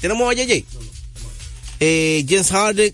[0.00, 0.64] Tenemos a JJ.
[1.80, 2.92] Eh, James Harden,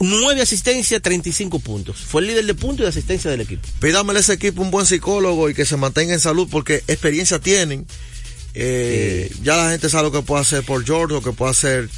[0.00, 1.96] 9 asistencias, 35 puntos.
[1.96, 3.66] Fue el líder de puntos y de asistencia del equipo.
[3.80, 7.38] Pídamele a ese equipo un buen psicólogo y que se mantenga en salud porque experiencia
[7.38, 7.86] tienen.
[8.54, 11.88] Eh, Ya la gente sabe lo que puede hacer por George, lo que puede hacer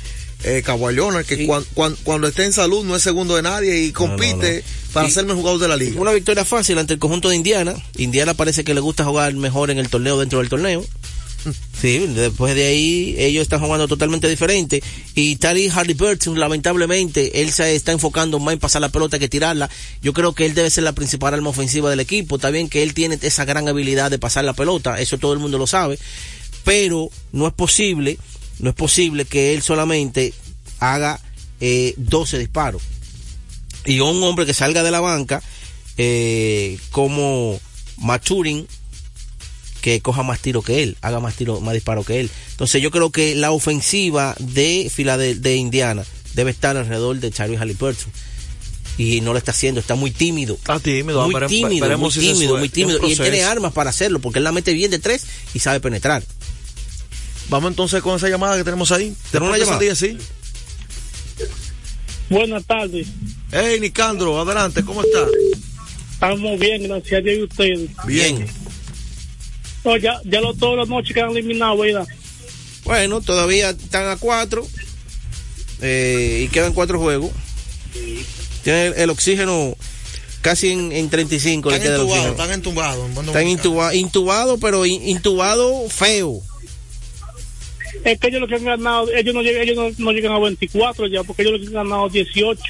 [0.43, 1.47] eh, Kawhi Leonard, que Sí.
[1.47, 4.65] cuan- cuan- cuando esté en salud no es segundo de nadie y compite
[4.95, 6.01] para Y- ser mejor jugador de la liga.
[6.01, 7.75] Una victoria fácil ante el conjunto de Indiana.
[7.99, 10.83] Indiana parece que le gusta jugar mejor en el torneo dentro del torneo.
[11.81, 14.83] Sí, después de ahí ellos están jugando totalmente diferente.
[15.15, 19.71] Y Tari Halliburton, lamentablemente, él se está enfocando más en pasar la pelota que tirarla.
[20.03, 22.37] Yo creo que él debe ser la principal arma ofensiva del equipo.
[22.37, 25.39] Está bien que él tiene esa gran habilidad de pasar la pelota, eso todo el
[25.39, 25.99] mundo lo sabe.
[26.65, 28.19] Pero no es posible,
[28.59, 30.35] no es posible que él solamente
[30.79, 31.21] haga
[31.61, 32.83] eh, 12 disparos
[33.85, 35.43] y un hombre que salga de la banca
[35.97, 37.61] eh, como
[37.99, 38.67] Maturin
[39.81, 42.31] que coja más tiro que él, haga más tiro, más disparo que él.
[42.53, 47.57] Entonces yo creo que la ofensiva de Filadel de Indiana debe estar alrededor de Charlie
[47.57, 48.13] Halliburton.
[48.99, 50.55] Y no lo está haciendo, está muy tímido.
[50.55, 53.09] Está tímido, muy tímido, muy si tímido, muy tímido.
[53.09, 55.81] Y él tiene armas para hacerlo, porque él la mete bien de tres y sabe
[55.81, 56.23] penetrar.
[57.49, 59.15] Vamos entonces con esa llamada que tenemos ahí.
[59.31, 59.81] ¿Tenemos una llamada?
[59.81, 60.19] día, sí.
[62.29, 63.09] Buenas tardes.
[63.51, 65.27] Hey, Nicandro, adelante, ¿cómo está?
[66.13, 67.91] Estamos bien, gracias a Dios y ustedes.
[68.07, 68.47] Bien.
[69.85, 72.07] No, ya, ya lo, todas las noches que han eliminado, ¿verdad?
[72.85, 74.67] Bueno, todavía están a cuatro
[75.81, 77.31] eh, y quedan cuatro juegos.
[78.63, 79.75] Tiene el, el oxígeno
[80.43, 81.71] casi en, en 35.
[81.71, 82.43] le Están queda el entubados, oxígeno.
[82.43, 83.27] están entubados.
[83.27, 86.41] Están intubados, pero in- intubado feo.
[88.05, 90.39] Es que ellos lo que han ganado, ellos no llegan, ellos no, no llegan a
[90.39, 92.63] 24 ya, porque ellos lo que han ganado 18.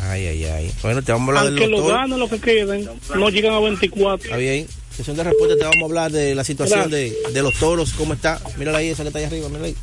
[0.00, 0.70] Ay, ay, ay.
[0.82, 1.96] Bueno, te vamos a hablar Aunque del lo doctor.
[1.96, 4.24] ganen, lo que queden, no llegan a 24.
[4.24, 4.66] Está bien.
[5.00, 8.12] Sesión de respuesta te vamos a hablar de la situación de, de los toros, cómo
[8.12, 8.38] está.
[8.58, 9.76] Mírala ahí, esa que está ahí arriba, mírala ahí.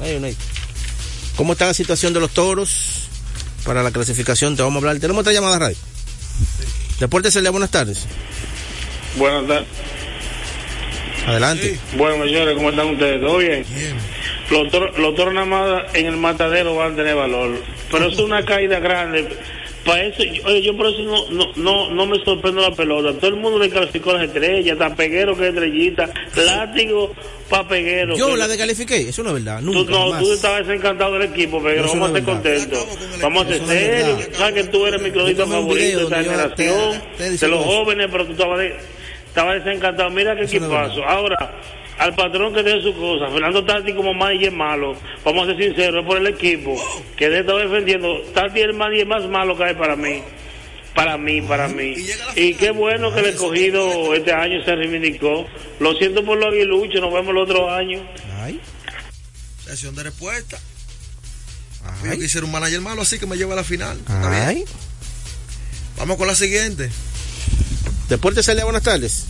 [0.00, 0.36] Ahí, ahí.
[1.36, 3.02] ¿Cómo está la situación de los toros
[3.66, 4.56] para la clasificación?
[4.56, 4.98] Te vamos a hablar.
[4.98, 5.76] Tenemos otra llamada radio.
[6.98, 8.06] Deportes Celia, buenas tardes.
[9.16, 9.68] Buenas tardes.
[11.26, 11.78] Adelante.
[11.98, 13.20] Bueno, señores, ¿cómo están ustedes?
[13.20, 13.66] ¿Todo bien?
[14.50, 17.62] Los toros, los toros nada más en el matadero van a tener valor.
[17.90, 19.28] Pero es una caída grande.
[19.84, 23.12] Para eso, yo- oye, yo por eso no, no, no, no me sorprendo la pelota.
[23.18, 27.14] Todo el mundo le calificó las estrellas, hasta Peguero que es estrellita, látigo
[27.48, 28.16] para Peguero.
[28.16, 29.60] Yo que- la descalifiqué, eso no es verdad.
[29.60, 30.22] Tú, Nunca, no, jamás.
[30.22, 31.84] tú estabas desencantado del equipo, Peguero.
[31.86, 32.86] Eso Vamos a es estar contentos.
[33.22, 34.28] Vamos a ser serios.
[34.36, 37.62] Sabes que tú eres mi favorito de esta te- generación, te de los eso.
[37.70, 38.76] jóvenes, pero tú estabas, de-
[39.28, 40.10] estabas desencantado.
[40.10, 41.04] Mira qué Eso no es equipazo.
[41.04, 41.60] Ahora,
[41.98, 46.00] al patrón que dé su cosa, Fernando Tati como manager malo, vamos a ser sinceros,
[46.02, 46.74] es por el equipo
[47.16, 48.20] que de estaba defendiendo.
[48.34, 50.22] Tati es el manager más malo que hay para mí.
[50.94, 51.94] Para mí, para mí.
[52.34, 55.46] Y qué bueno que el escogido este año se reivindicó.
[55.78, 58.00] Lo siento por los aguiluchos, nos vemos el otro año.
[58.40, 58.60] Ay,
[59.64, 60.58] Sesión de respuesta.
[62.02, 63.98] ay, Yo quisiera un manager malo, así que me lleva a la final.
[64.08, 64.64] Ay.
[65.96, 66.90] Vamos con la siguiente.
[68.08, 69.26] Deportes Celia, buenas tardes.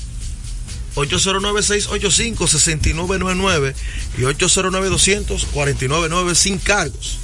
[0.96, 3.74] 809-685-6999
[4.18, 7.18] y 809-200-4999 sin cargos.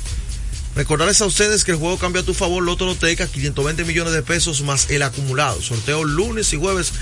[0.76, 4.22] Recordarles a ustedes que el juego cambia a tu favor, Loto Loteca, 520 millones de
[4.22, 5.60] pesos más el acumulado.
[5.62, 6.92] Sorteo lunes y jueves,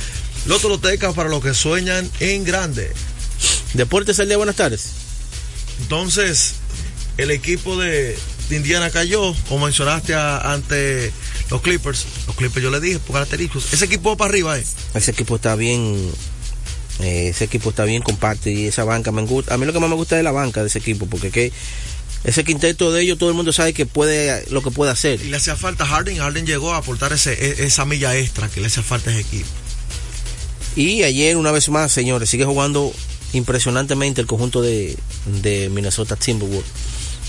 [0.46, 2.92] Loto Loteca para los que sueñan en grande.
[3.72, 4.90] Deportes Celia, buenas tardes.
[5.80, 6.52] Entonces,
[7.16, 8.14] el equipo de,
[8.50, 11.10] de Indiana cayó, como mencionaste a- ante
[11.50, 12.04] los Clippers.
[12.26, 13.72] Los Clippers yo le dije por característicos.
[13.72, 14.64] Ese equipo va para arriba, eh.
[14.92, 16.10] Ese equipo está bien.
[17.02, 19.54] Eh, ese equipo está bien compacto y esa banca me gusta.
[19.54, 21.52] A mí lo que más me gusta es la banca de ese equipo, porque que
[22.24, 25.20] ese quinteto de ellos todo el mundo sabe que puede lo que puede hacer.
[25.20, 26.18] Y le hacía falta a Harden.
[26.18, 29.22] Harden llegó a aportar ese, e- esa milla extra que le hacía falta a ese
[29.22, 29.48] equipo.
[30.76, 32.92] Y ayer, una vez más, señores, sigue jugando
[33.32, 34.96] impresionantemente el conjunto de,
[35.42, 36.70] de Minnesota Timberwolves.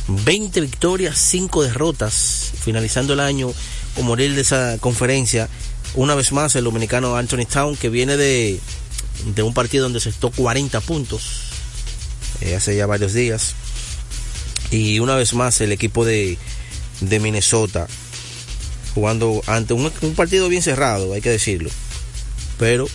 [0.08, 3.52] 20 victorias, 5 derrotas, finalizando el año
[3.96, 5.50] como líder de esa conferencia.
[5.96, 8.60] Una vez más, el dominicano Anthony Town, que viene de,
[9.36, 11.44] de un partido donde se estó 40 puntos
[12.42, 13.56] eh, hace ya varios días.
[14.72, 16.38] Y una vez más, el equipo de,
[17.02, 17.88] de Minnesota
[18.94, 21.70] jugando ante un, un partido bien cerrado, hay que decirlo.
[22.58, 22.88] Pero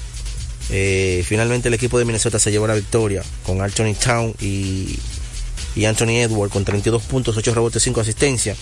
[0.70, 4.98] eh, finalmente el equipo de Minnesota se llevó la victoria con Anthony Town y,
[5.74, 8.58] y Anthony Edward con 32 puntos, 8 rebotes, 5 asistencias.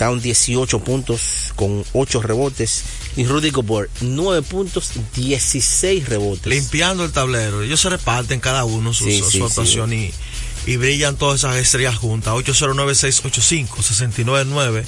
[0.00, 2.84] Town 18 puntos con 8 rebotes.
[3.18, 6.46] Y Rudy Gobert 9 puntos, 16 rebotes.
[6.46, 7.62] Limpiando el tablero.
[7.62, 9.42] Ellos se reparten cada uno su, Sí, su- sí, su sí.
[9.44, 10.10] actuación y,
[10.66, 12.32] y brillan todas esas estrellas juntas.
[12.34, 14.84] 809-685-6999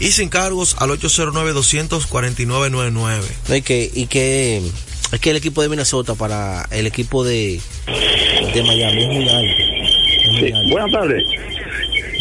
[0.00, 3.22] y sin cargos al 809-200-4999.
[3.48, 4.60] No, y que, y que
[5.12, 7.58] es que el equipo de Minnesota para el equipo de,
[8.54, 9.62] de Miami es muy alto.
[10.40, 11.22] Sí, buenas tardes.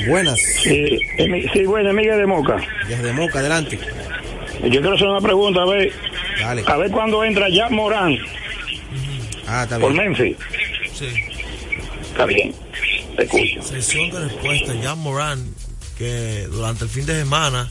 [0.07, 0.39] Buenas.
[0.39, 0.99] Sí,
[1.53, 2.57] sí, bueno, Miguel de Moca.
[2.87, 3.79] Desde Moca, adelante.
[4.63, 5.91] Yo quiero hacer una pregunta, a ver,
[6.39, 6.63] Dale.
[6.65, 8.17] a ver cuándo entra Jack Morán
[9.47, 10.05] Ah, está por bien.
[10.11, 10.37] Memphis.
[10.93, 11.07] Sí.
[12.11, 12.53] Está bien,
[13.17, 13.61] te escucho.
[13.61, 14.73] Sesión de respuesta.
[14.81, 15.53] Jan Moran,
[15.97, 17.67] que durante el fin de semana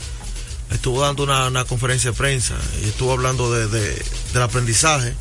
[0.71, 4.01] estuvo dando una, una conferencia de prensa y estuvo hablando de, de-
[4.33, 5.13] del aprendizaje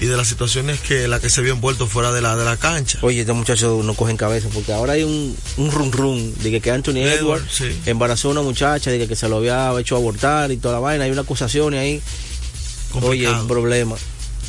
[0.00, 2.56] y de las situaciones que la que se vio envuelto fuera de la de la
[2.56, 2.98] cancha.
[3.02, 6.60] Oye, estos muchachos no cogen cabeza porque ahora hay un, un run run de que,
[6.60, 7.76] que Anthony Edward, Edwards sí.
[7.86, 10.80] embarazó a una muchacha, de que, que se lo había hecho abortar y toda la
[10.80, 11.04] vaina.
[11.04, 12.02] Hay una acusación y ahí.
[13.02, 13.96] Oye, un problema.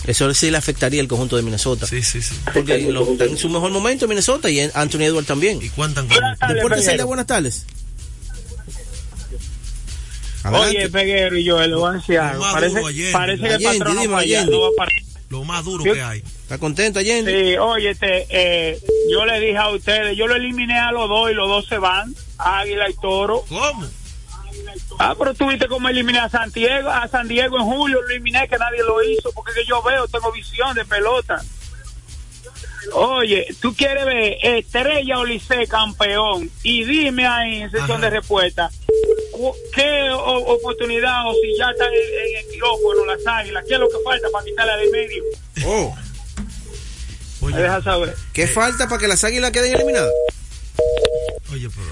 [0.06, 1.86] Eso sí le afectaría al conjunto de Minnesota.
[1.86, 2.34] Sí, sí, sí.
[2.54, 5.62] Porque lo- está en su mejor momento en Minnesota y Anthony Edwards también.
[5.62, 6.18] Y cuentan con
[6.56, 6.86] Deportes.
[6.86, 7.66] Celia, buenas tardes.
[10.46, 10.90] Oye, Adelante.
[10.90, 12.34] Peguero y yo, el anciano.
[12.36, 14.46] Lo más Parece, parece que el patrón no dime, va allá,
[15.30, 16.20] Lo más duro que hay.
[16.20, 17.52] ¿Está contento, Allende?
[17.52, 18.80] Sí, oye, este, eh,
[19.12, 21.78] yo le dije a ustedes, yo lo eliminé a los dos y los dos se
[21.78, 23.44] van, Águila y Toro.
[23.50, 23.86] ¿Cómo?
[25.00, 28.10] Ah, pero tú viste cómo eliminé a San Diego, a San Diego en julio, lo
[28.10, 31.44] eliminé que nadie lo hizo, porque que yo veo, tengo visión de pelota.
[32.94, 38.02] Oye, tú quieres ver Estrella o Licey campeón y dime ahí en sesión Ajá.
[38.02, 38.72] de respuesta
[39.74, 43.80] qué o- oportunidad o si ya está en, en el quirófano las águilas, qué es
[43.80, 45.24] lo que falta para quitarla de medio.
[45.66, 45.96] Oh,
[47.42, 48.16] Oye, deja saber.
[48.34, 50.12] ¿qué falta para que las águilas queden eliminadas?
[51.52, 51.88] oye, pero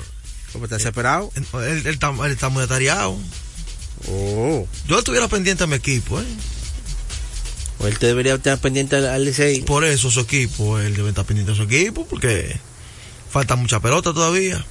[0.53, 1.31] ¿Cómo está desesperado?
[1.35, 1.45] él,
[1.85, 3.17] él está, él está muy atareado.
[4.09, 6.25] Oh, Yo estuviera pendiente a mi equipo, ¿eh?
[7.77, 9.61] pues él te debería estar pendiente al, al Licey.
[9.61, 12.57] Por eso su equipo, él debe estar pendiente de su equipo, porque
[13.29, 14.63] falta mucha pelota todavía.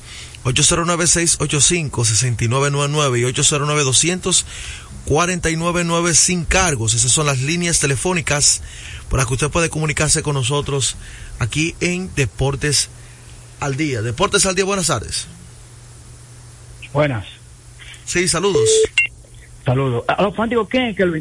[0.45, 3.23] 809-685-6999 y
[5.07, 6.95] 809-200-4999 sin cargos.
[6.95, 8.63] Esas son las líneas telefónicas
[9.09, 10.97] por las que usted puede comunicarse con nosotros
[11.39, 12.91] aquí en Deportes
[13.61, 14.03] al Día.
[14.03, 15.27] Deportes al Día, buenas tardes.
[16.93, 17.27] Buenas.
[18.05, 18.69] Sí, saludos.
[19.65, 20.05] Saludos.
[20.09, 21.15] A los fanáticos, ¿quién, es que lo,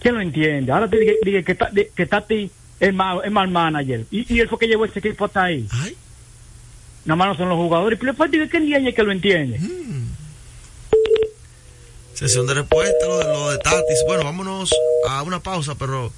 [0.00, 0.72] quién lo entiende?
[0.72, 1.56] Ahora te dije, dije que,
[1.94, 2.50] que Tati
[2.80, 4.06] es mal, es mal manager.
[4.10, 5.68] Y, y él fue que llevó ese equipo hasta ahí.
[5.70, 5.96] Ay,
[7.04, 7.98] Nada más no son los jugadores.
[7.98, 9.60] Pero los fanáticos, ¿quién entiende que lo entiende?
[12.14, 13.98] Sesión de respuesta, lo de, lo de Tatis.
[14.06, 14.70] Bueno, vámonos
[15.08, 16.12] a una pausa, pero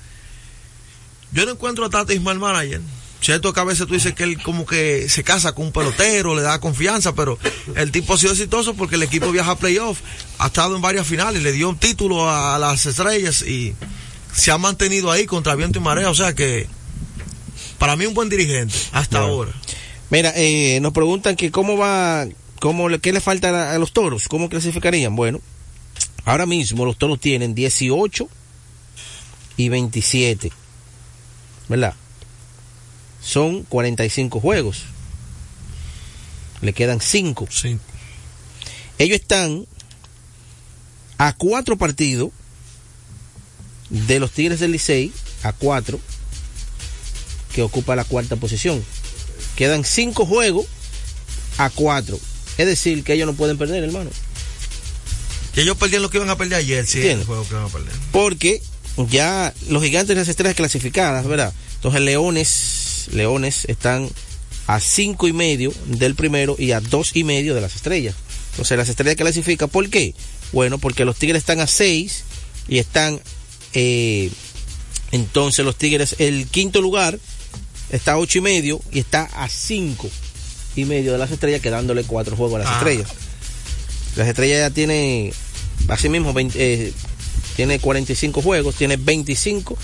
[1.32, 2.80] yo no encuentro a Tatis mal manager.
[3.20, 6.34] Cierto que a veces tú dices que él como que se casa con un pelotero,
[6.34, 7.38] le da confianza, pero
[7.76, 10.00] el tipo ha sido exitoso porque el equipo viaja a playoff,
[10.38, 13.76] ha estado en varias finales, le dio un título a, a las estrellas y
[14.34, 16.66] se ha mantenido ahí contra viento y marea, o sea que
[17.78, 19.32] para mí un buen dirigente hasta Bueno.
[19.34, 19.52] ahora.
[20.12, 22.26] Mira, eh, nos preguntan que cómo va,
[22.60, 25.16] cómo qué le falta a, a los toros, cómo clasificarían.
[25.16, 25.40] Bueno,
[26.26, 28.28] ahora mismo los toros tienen 18
[29.56, 30.52] y 27,
[31.70, 31.94] ¿verdad?
[33.22, 34.84] Son 45 juegos.
[36.60, 37.48] Le quedan 5.
[37.50, 37.78] Sí.
[38.98, 39.64] Ellos están
[41.16, 42.32] a cuatro partidos
[43.88, 45.10] de los Tigres del Licey,
[45.42, 45.98] a cuatro,
[47.54, 48.84] que ocupa la cuarta posición.
[49.62, 50.66] Quedan cinco juegos
[51.56, 52.18] a cuatro.
[52.58, 54.10] Es decir, que ellos no pueden perder, hermano.
[55.54, 57.68] Y ellos perdieron lo que iban a perder ayer, sí, el juego que iban a
[57.68, 57.92] perder.
[58.10, 58.60] Porque
[59.08, 61.54] ya los gigantes y las estrellas clasificadas, ¿verdad?
[61.76, 64.10] Entonces Leones, Leones están
[64.66, 68.16] a cinco y medio del primero y a dos y medio de las estrellas.
[68.50, 70.16] Entonces las estrellas clasifican, ¿por qué?
[70.50, 72.24] Bueno, porque los tigres están a seis
[72.66, 73.20] y están,
[73.74, 74.28] eh,
[75.12, 77.20] entonces los tigres, el quinto lugar
[77.92, 80.10] está a ocho y medio y está a cinco
[80.74, 82.78] y medio de las estrellas, quedándole cuatro juegos a las Ah.
[82.78, 83.08] estrellas.
[84.16, 85.32] Las estrellas ya tiene,
[85.88, 86.92] así mismo, 20, eh,
[87.56, 89.76] tiene 45 juegos, tiene 25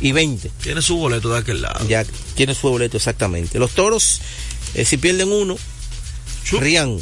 [0.00, 0.50] y 20.
[0.62, 1.86] Tiene su boleto de aquel lado.
[1.88, 3.58] Ya tiene su boleto exactamente.
[3.58, 4.20] Los toros,
[4.74, 5.56] eh, si pierden uno,
[6.44, 6.60] Chup.
[6.60, 6.98] rían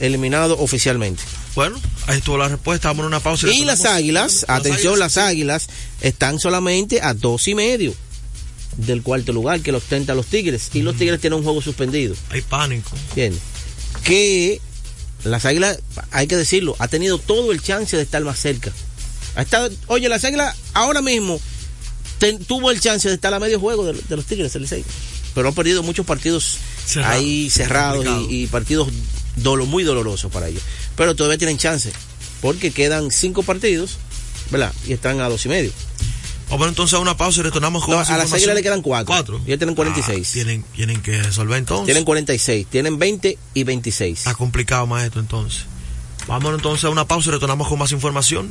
[0.00, 1.22] eliminado oficialmente.
[1.54, 2.88] Bueno, ahí estuvo la respuesta.
[2.88, 3.46] Vamos a una pausa.
[3.48, 3.96] Y las retornamos.
[3.98, 5.68] águilas, atención, las águilas
[6.00, 7.94] están solamente a dos y medio
[8.76, 10.70] del cuarto lugar que los ostenta los tigres.
[10.74, 12.14] Y los tigres tienen un juego suspendido.
[12.30, 12.90] Hay pánico.
[13.10, 13.40] ¿Entiendes?
[14.04, 14.60] Que
[15.24, 15.78] las águilas,
[16.10, 18.70] hay que decirlo, ha tenido todo el chance de estar más cerca.
[19.34, 21.40] Ha estado, oye, las águilas ahora mismo
[22.18, 24.84] ten- tuvo el chance de estar a medio juego de, de los tigres, el Licey.
[25.34, 26.56] Pero han perdido muchos partidos
[26.86, 27.12] Cerrado.
[27.14, 28.88] ahí cerrados y, y partidos
[29.36, 30.62] dolo, muy dolorosos para ellos.
[30.96, 31.92] Pero todavía tienen chance,
[32.40, 33.96] porque quedan cinco partidos,
[34.50, 34.72] ¿verdad?
[34.86, 35.72] Y están a dos y medio.
[36.50, 39.06] Vamos entonces a una pausa y retornamos con No, a las águilas le quedan cuatro.
[39.06, 39.40] Cuatro.
[39.46, 40.28] Ya tienen 46.
[40.28, 41.86] Ah, tienen, tienen que resolver entonces.
[41.86, 44.18] Tienen 46, tienen 20 y 26.
[44.18, 45.64] Está complicado más esto entonces.
[46.28, 48.50] Vamos entonces a una pausa y retornamos con más información.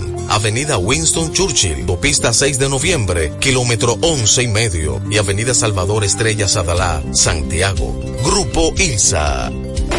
[0.29, 6.47] Avenida Winston Churchill, Pista 6 de Noviembre, kilómetro 11 y medio, y Avenida Salvador Estrella
[6.47, 7.99] Sadalá, Santiago.
[8.23, 9.51] Grupo ILSA.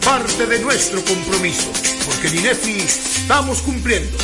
[0.00, 1.70] parte de nuestro compromiso,
[2.06, 4.16] porque en INEFI estamos cumpliendo.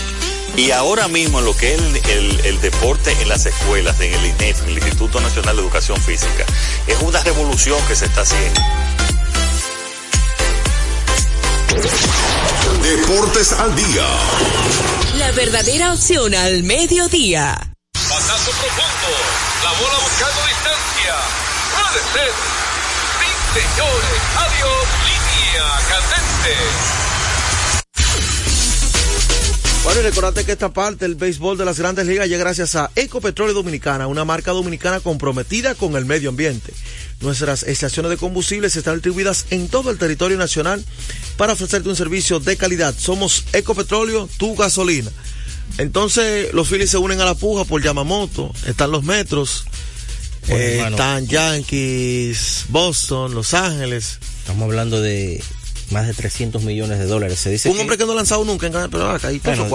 [0.57, 4.25] Y ahora mismo lo que es el, el, el, deporte en las escuelas, en el
[4.25, 6.45] INEF, el Instituto Nacional de Educación Física,
[6.87, 8.61] es una revolución que se está haciendo.
[12.83, 14.07] Deportes al día.
[15.17, 17.59] La verdadera opción al mediodía.
[17.93, 19.09] Pasazo profundo.
[19.65, 21.15] La bola buscando distancia.
[21.75, 22.33] Puede ser.
[23.19, 24.23] Sí, señores.
[24.37, 25.06] Adiós.
[29.87, 32.91] Bueno, y recordate que esta parte del béisbol de las grandes ligas llega gracias a
[32.97, 36.73] Ecopetróleo Dominicana, una marca dominicana comprometida con el medio ambiente.
[37.21, 40.85] Nuestras estaciones de combustibles están distribuidas en todo el territorio nacional
[41.37, 42.97] para ofrecerte un servicio de calidad.
[42.99, 45.13] Somos Ecopetróleo, tu gasolina.
[45.79, 49.67] Entonces, los Phillies se unen a la puja por Yamamoto, están los metros,
[50.49, 54.19] Bueno, eh, están Yankees, Boston, Los Ángeles.
[54.47, 55.43] Estamos hablando de
[55.91, 57.41] más de 300 millones de dólares.
[57.41, 59.69] Se dice Un que- hombre que no ha lanzado nunca en pero acá hay Bueno,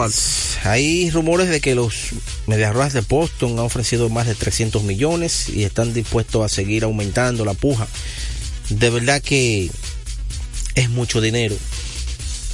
[0.63, 1.93] hay rumores de que los
[2.47, 6.85] Medias Rojas de Boston han ofrecido más de 300 millones y están dispuestos a seguir
[6.85, 7.85] aumentando la puja.
[8.69, 9.69] De verdad que
[10.75, 11.57] es mucho dinero.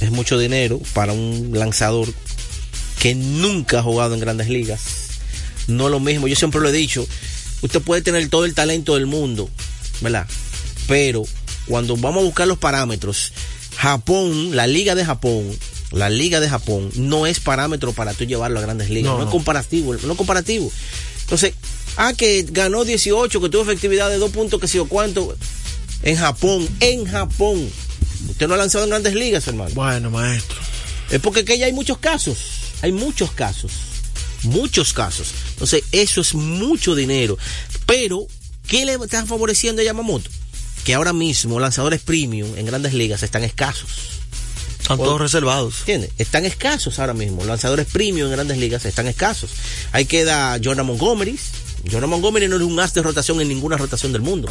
[0.00, 2.08] Es mucho dinero para un lanzador
[2.98, 4.80] que nunca ha jugado en grandes ligas.
[5.68, 7.06] No es lo mismo, yo siempre lo he dicho.
[7.62, 9.48] Usted puede tener todo el talento del mundo,
[10.00, 10.26] ¿verdad?
[10.88, 11.22] Pero
[11.68, 13.32] cuando vamos a buscar los parámetros,
[13.76, 15.44] Japón, la liga de Japón,
[15.92, 19.30] la liga de Japón no es parámetro para tú llevarlo a grandes ligas, No, es
[19.30, 20.70] comparativo, no es comparativo.
[21.22, 21.54] Entonces,
[21.96, 25.36] ah, que ganó 18, que tuvo efectividad de 2 puntos, que sé yo cuánto,
[26.02, 27.68] en Japón, en Japón.
[28.28, 29.70] Usted no ha lanzado en grandes ligas, hermano.
[29.74, 30.58] Bueno, maestro.
[31.10, 32.38] Es porque que ya hay muchos casos,
[32.82, 33.72] hay muchos casos,
[34.42, 35.28] muchos casos.
[35.52, 37.38] Entonces, eso es mucho dinero.
[37.86, 38.26] Pero,
[38.66, 40.30] ¿qué le está favoreciendo a Yamamoto?
[40.84, 44.18] Que ahora mismo lanzadores premium en grandes ligas están escasos.
[44.80, 45.80] Están todos reservados.
[45.80, 46.10] ¿Entiendes?
[46.16, 47.44] Están escasos ahora mismo.
[47.44, 49.50] Lanzadores premium en grandes ligas están escasos.
[49.92, 51.38] Ahí queda Jordan Montgomery.
[51.90, 54.48] Jordan Montgomery no es un as de rotación en ninguna rotación del mundo.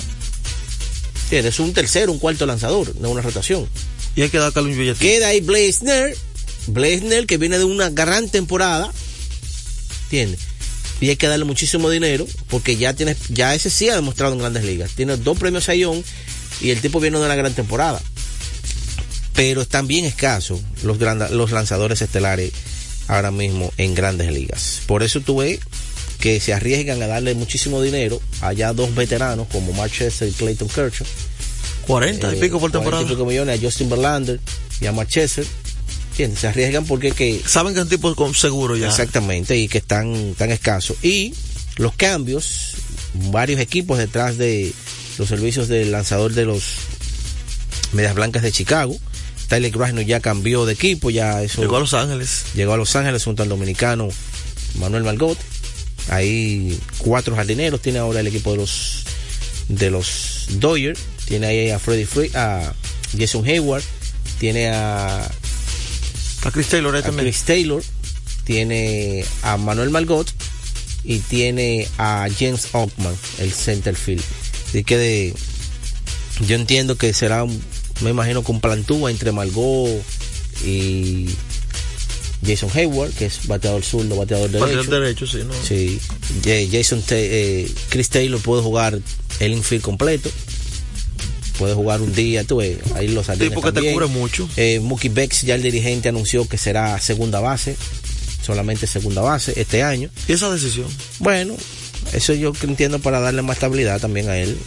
[1.24, 1.56] ¿Entiendes?
[1.56, 3.68] Es un tercero, un cuarto lanzador de una rotación.
[4.16, 5.00] Y hay que dar un billete.
[5.00, 6.16] Queda ahí Blazner.
[6.68, 8.92] Blazner que viene de una gran temporada.
[10.04, 10.40] ¿Entiendes?
[11.00, 14.40] Y hay que darle muchísimo dinero porque ya tiene, ya ese sí ha demostrado en
[14.40, 14.92] grandes ligas.
[14.96, 16.04] Tiene dos premios Sayón
[16.62, 18.02] y el tipo viene de una gran temporada.
[19.34, 22.52] Pero están bien escasos los, gran- los lanzadores estelares
[23.08, 24.82] ahora mismo en grandes ligas.
[24.88, 25.60] Por eso tú ves
[26.20, 30.32] que se arriesgan a darle muchísimo dinero a ya dos veteranos como Mark Chester y
[30.32, 31.06] Clayton Kershaw.
[31.86, 33.04] 40 y Eh, pico por 40 temporada.
[33.04, 34.40] y pico millones a Justin Verlander
[34.82, 35.46] y a.
[36.18, 36.40] ¿Entiendes?
[36.40, 37.40] Se arriesgan porque que...
[37.46, 38.88] Saben que es un tipo con seguro ya.
[38.88, 40.98] Exactamente, y que están tan escasos.
[41.04, 41.36] Y
[41.76, 42.74] los cambios,
[43.30, 44.74] varios equipos detrás de
[45.20, 46.64] los servicios del lanzador de los
[47.92, 48.98] Medias Blancas de Chicago.
[49.48, 51.62] Tyler Grasno ya cambió de equipo, ya eso.
[51.62, 52.46] Llegó a Los Ángeles.
[52.56, 54.10] Llegó a Los Ángeles junto al dominicano
[54.80, 55.38] Manuel Margot.
[56.10, 59.04] Ahí cuatro jardineros tiene ahora el equipo de los
[59.68, 61.00] de los Dodgers.
[61.26, 62.74] Tiene ahí a Freddie Free, a
[63.16, 63.84] Jason Hayward,
[64.40, 65.30] tiene a
[66.44, 67.26] A Chris Taylor ahí a también.
[67.26, 67.84] Chris Taylor,
[68.44, 70.28] tiene a Manuel Margot
[71.04, 74.24] y tiene a James Ockman, el center field.
[74.70, 75.34] Así que de,
[76.48, 77.46] yo entiendo que será,
[78.02, 79.90] me imagino un plantúa entre Margot
[80.66, 81.28] y
[82.46, 84.66] Jason Hayward, que es bateador zurdo, bateador derecho.
[84.66, 85.54] Bateador derecho, sí, ¿no?
[85.68, 86.00] Sí,
[86.44, 89.00] Ja- Jason, eh, Chris Taylor puede jugar
[89.40, 90.30] el infield completo.
[91.58, 93.94] Puede jugar un día, tú ves, ahí los sardines Tipo que te también.
[93.94, 94.48] cubre mucho.
[94.58, 97.76] Eh, Mookie Becks, ya el dirigente anunció que será segunda base,
[98.46, 100.10] solamente segunda base este año.
[100.28, 100.88] ¿Y esa decisión?
[101.20, 101.56] Bueno,
[102.14, 104.58] eso yo entiendo para darle más estabilidad también a él.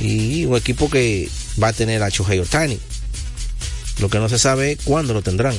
[0.00, 1.28] Y un equipo que
[1.60, 2.78] va a tener a Shohei Ohtani.
[3.98, 5.54] Lo que no se sabe es cuándo lo tendrán.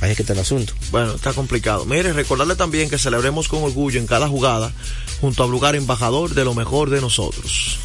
[0.00, 0.74] Ahí es que está el asunto.
[0.90, 1.84] Bueno, está complicado.
[1.84, 4.72] Mire, recordarle también que celebremos con orgullo en cada jugada
[5.20, 7.78] junto a Lugar embajador de lo mejor de nosotros.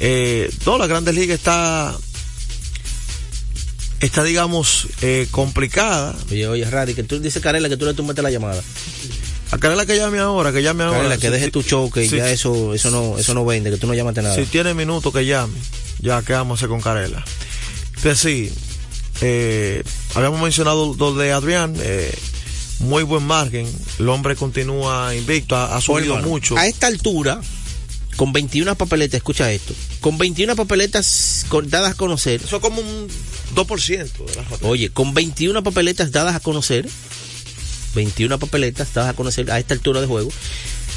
[0.00, 1.94] Eh, toda la Grandes Ligas está,
[4.00, 6.14] está digamos, eh, complicada.
[6.30, 8.62] Oye, oye, Radi, que tú dices, Carela, que tú le tumbaste la llamada.
[9.50, 10.98] A Carela que llame ahora, que llame ahora.
[10.98, 13.86] Carela, que deje tu show, que ya eso, eso no, eso no vende, que tú
[13.86, 14.34] no llamaste nada.
[14.34, 15.54] Si tiene minutos que llame,
[16.00, 17.24] ya qué vamos a hacer con Carela.
[18.02, 18.52] Pues sí,
[19.22, 19.82] eh,
[20.14, 22.14] habíamos mencionado lo de Adrián, eh,
[22.80, 23.66] muy buen margen,
[23.98, 26.56] el hombre continúa invicto, ha, ha subido mucho.
[26.56, 27.40] A esta altura,
[28.16, 32.40] con 21 papeletas, escucha esto, con 21 papeletas dadas a conocer.
[32.42, 33.08] Eso es como un
[33.54, 36.88] 2% de la Oye, con 21 papeletas dadas a conocer,
[37.94, 40.30] 21 papeletas dadas a conocer a esta altura de juego,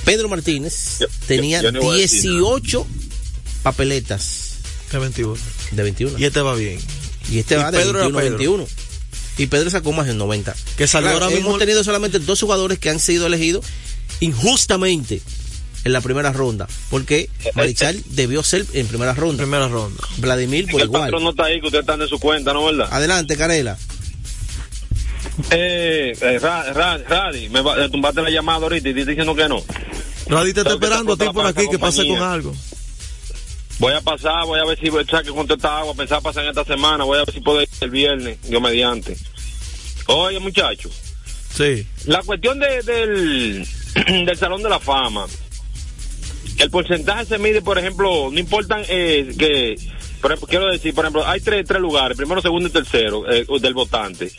[0.06, 2.88] Pedro Martínez tenía yo no voy a decir 18
[3.64, 4.56] papeletas
[4.92, 5.38] de 21.
[5.72, 6.20] de 21.
[6.20, 6.80] Y este va bien.
[7.32, 8.38] Y este Y va de Pedro era 21 a Pedro.
[8.38, 8.68] 21.
[9.38, 10.56] Y Pedro sacó más de 90.
[10.78, 13.66] Que salió Claro, ahora mismo- Hemos tenido solamente dos jugadores que han sido elegidos
[14.20, 15.22] injustamente
[15.84, 16.68] en la primera ronda.
[16.90, 19.44] Porque Marichal debió ser en primera ronda.
[19.44, 20.02] Primera ronda.
[20.18, 21.04] Vladimir por el igual.
[21.04, 22.88] patrón no está ahí, que ustedes están de su cuenta, ¿no, verdad?
[22.92, 23.78] Adelante, Carela.
[25.50, 29.16] Eh, eh Ra- Ra- Radi, me va, eh, tumbaste la llamada ahorita y te estoy
[29.16, 29.64] diciendo que no.
[30.28, 32.56] Radi te está que esperando a ti por aquí que pase con algo.
[33.80, 36.50] Voy a pasar, voy a ver si saque con toda esta agua, pensaba pasar en
[36.50, 39.18] esta semana, voy a ver si puedo ir el viernes, yo mediante.
[40.08, 40.90] Oye, muchacho,
[41.56, 41.88] Sí.
[42.06, 43.68] la cuestión de, del,
[44.26, 45.26] del Salón de la Fama,
[46.62, 49.76] el porcentaje se mide, por ejemplo, no importan eh, que,
[50.22, 53.46] por ejemplo, quiero decir, por ejemplo, hay tres, tres lugares, primero, segundo y tercero eh,
[53.60, 54.32] del votante.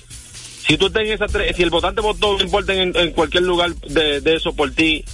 [0.67, 3.43] Si tú estás en esas tres, si el votante votó, no importa en, en cualquier
[3.43, 5.05] lugar de, de eso por ti,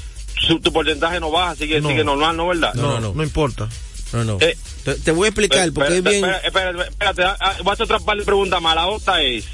[0.46, 1.88] su- tu porcentaje no baja, sigue, No.
[1.88, 2.74] sigue normal, ¿no, verdad?
[2.74, 3.68] No, no, no importa.
[4.12, 4.38] No, no.
[4.40, 6.24] Eh, te, te voy a explicar porque es bien.
[6.44, 8.74] espera, espérate, ah, ah, voy a hacer otra parte de pregunta más.
[8.74, 9.44] La otra es,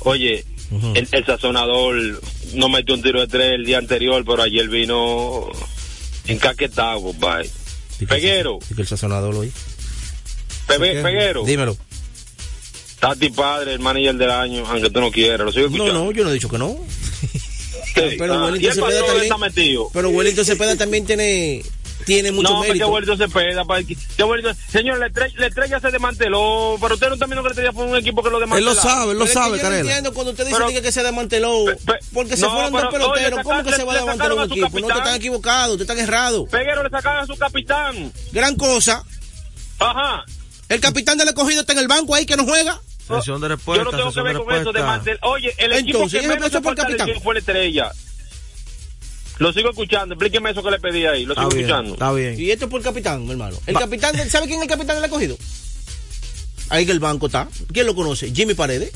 [0.00, 0.44] oye,
[0.94, 1.96] el, el sazonador
[2.54, 5.48] no metió un tiro de tres el día anterior, pero ayer vino
[6.26, 7.50] encaquetado, compadre.
[8.08, 9.52] Peguero, que el sazonador lo oí.
[10.66, 11.76] Peguero, Dímelo.
[13.00, 16.04] Tati Padre, el manager del año, aunque tú no quieras, lo sigo No, escuchando.
[16.04, 16.76] no, yo no he dicho que no.
[17.94, 19.78] Sí, pero ah, Wellington Cepeda también-.
[19.92, 21.62] Pero Wellington Cepeda también tiene,
[22.06, 22.74] tiene mucho no, mérito.
[22.94, 23.04] Que-
[24.46, 27.72] que señor, la estrella, la estrella se desmanteló, pero usted no también que la estrella
[27.72, 28.70] fue un equipo que lo desmanteló.
[28.70, 31.64] Pero es que yo no entiendo cuando usted dice Pero- que se desmanteló.
[32.14, 33.32] porque se no, fueron pero, dos peloteros.
[33.40, 34.66] oye, ¿Cómo que le se va a desmantelar un sacaron a su equipo?
[34.66, 34.98] No, te capitán.
[34.98, 36.48] están equivocados, te están errados.
[36.48, 38.12] Peguero le sacaron a su capitán.
[38.32, 39.02] Gran cosa.
[39.78, 40.24] Ajá.
[40.68, 42.80] El capitán del escogido está en el banco ahí que no juega.
[43.06, 43.84] Sesión de respuesta.
[43.84, 45.18] Yo no tengo que ver con eso de.
[45.22, 47.08] Oye, el equipo Entonces, que ¿y ese menos se por capitán?
[47.22, 47.92] fue la estrella.
[49.38, 51.92] Lo sigo escuchando, explíqueme eso que le pedí ahí, lo Está sigo bien, escuchando.
[51.94, 52.40] está bien.
[52.40, 53.56] Y esto es por capitán, mi hermano.
[53.66, 55.36] El capitán, ¿sabe quién es el capitán del escogido?
[56.68, 57.48] Ahí en el banco está.
[57.72, 58.32] ¿Quién lo conoce?
[58.34, 58.90] Jimmy Paredes.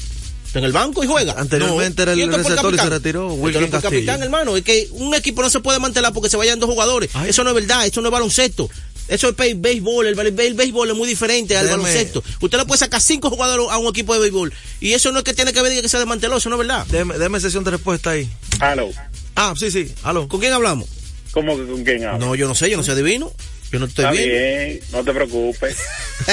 [0.46, 1.34] Está en el banco y juega.
[1.38, 2.98] Anteriormente era el ¿Y esto es por receptor y se capitán?
[2.98, 3.90] retiró Wilkin Castillo.
[3.92, 4.56] capitán, hermano.
[4.56, 7.10] Es que un equipo no se puede mantener porque se vayan dos jugadores.
[7.26, 8.68] Eso no es verdad, eso no es baloncesto.
[9.06, 12.22] Eso es béisbol, el, béis- el béisbol es muy diferente al baloncesto.
[12.40, 14.52] Usted le puede sacar cinco jugadores a un equipo de béisbol.
[14.80, 16.86] Y eso no es que tiene que ver que se desmanteló, eso no es verdad.
[16.88, 18.28] Deme, deme sesión de respuesta ahí.
[18.58, 18.88] Aló.
[19.36, 20.28] Ah, sí, sí, aló.
[20.28, 20.88] ¿Con quién hablamos?
[21.32, 22.26] ¿Cómo que con quién hablo?
[22.26, 23.32] No, yo no sé, yo no soy adivino.
[23.72, 25.76] Yo no estoy Está bien, no te preocupes.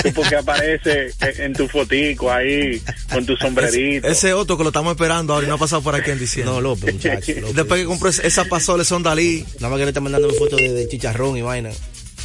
[0.01, 2.81] Tú porque aparece en tu fotico ahí,
[3.13, 4.07] con tu sombrerito.
[4.07, 6.55] Ese otro que lo estamos esperando ahora y no ha pasado por aquí en diciembre.
[6.55, 7.33] No, López, muchacho.
[7.39, 7.55] López.
[7.55, 9.45] Después que compré esa pasola son Dalí.
[9.60, 11.69] Nada más que le está mandando fotos de, de chicharrón y vaina.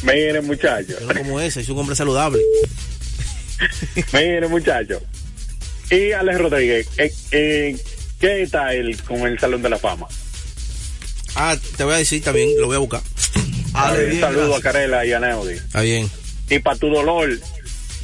[0.01, 0.99] Miren, muchachos.
[0.99, 2.41] Yo no como ese, es un hombre saludable.
[4.13, 5.03] Miren, muchachos.
[5.91, 7.77] Y Alex Rodríguez, eh, eh,
[8.19, 10.07] ¿qué está él con el Salón de la Fama?
[11.35, 13.01] Ah, te voy a decir también, lo voy a buscar.
[13.75, 15.53] Un saludo a Carela y a Neudi.
[15.53, 16.09] Está bien.
[16.49, 17.39] Y para tu dolor,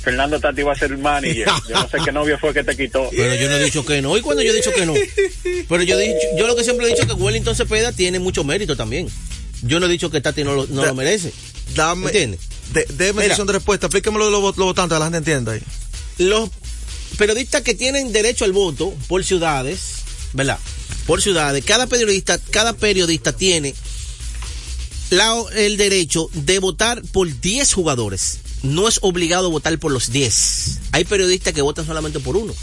[0.01, 1.47] Fernando Tati va a ser el manager.
[1.67, 3.09] Yo no sé qué novio fue que te quitó.
[3.11, 4.17] Pero yo no he dicho que no.
[4.17, 4.93] ¿Y cuando yo he dicho que no?
[5.67, 8.19] Pero yo, he dicho, yo lo que siempre he dicho es que Wellington Cepeda tiene
[8.19, 9.09] mucho mérito también.
[9.61, 11.31] Yo no he dicho que Tati no lo, no lo merece.
[11.75, 12.07] Dame.
[12.07, 12.39] ¿Entiendes?
[12.73, 13.87] De, deme de respuesta.
[13.87, 15.61] Explíquemelo de los, los votantes, que la gente entienda ahí.
[16.17, 16.49] Los
[17.17, 20.57] periodistas que tienen derecho al voto por ciudades, ¿verdad?
[21.05, 23.73] Por ciudades, cada periodista, cada periodista tiene
[25.09, 28.39] la- el derecho de votar por 10 jugadores.
[28.61, 30.79] No es obligado votar por los 10.
[30.91, 32.53] Hay periodistas que votan solamente por uno.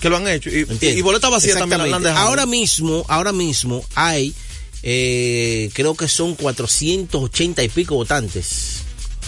[0.00, 0.48] Que lo han hecho.
[0.50, 0.96] Y, ¿Entiendes?
[0.96, 2.26] y boleta vacía también la han dejado.
[2.28, 4.34] Ahora mismo, ahora mismo hay,
[4.82, 8.78] eh, creo que son 480 y pico votantes.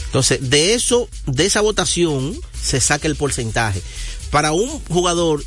[0.07, 3.83] Entonces, de eso, de esa votación, se saca el porcentaje.
[4.31, 5.45] Para un jugador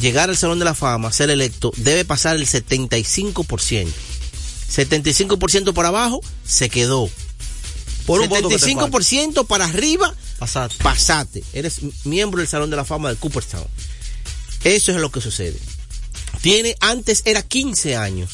[0.00, 3.88] llegar al Salón de la Fama, ser electo, debe pasar el 75%.
[4.70, 7.08] 75% para abajo, se quedó.
[8.06, 10.76] Por un voto que te 75% para arriba, Pasate.
[10.82, 11.44] pasate.
[11.52, 13.66] Eres miembro del Salón de la Fama de Cooperstown.
[14.64, 15.58] Eso es lo que sucede.
[16.40, 18.30] Tiene, antes era 15 años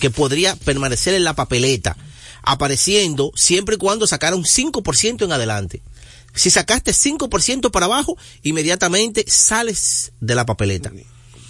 [0.00, 1.96] que podría permanecer en la papeleta,
[2.42, 5.82] apareciendo siempre y cuando sacara un 5% en adelante.
[6.34, 10.92] Si sacaste 5% para abajo, inmediatamente sales de la papeleta.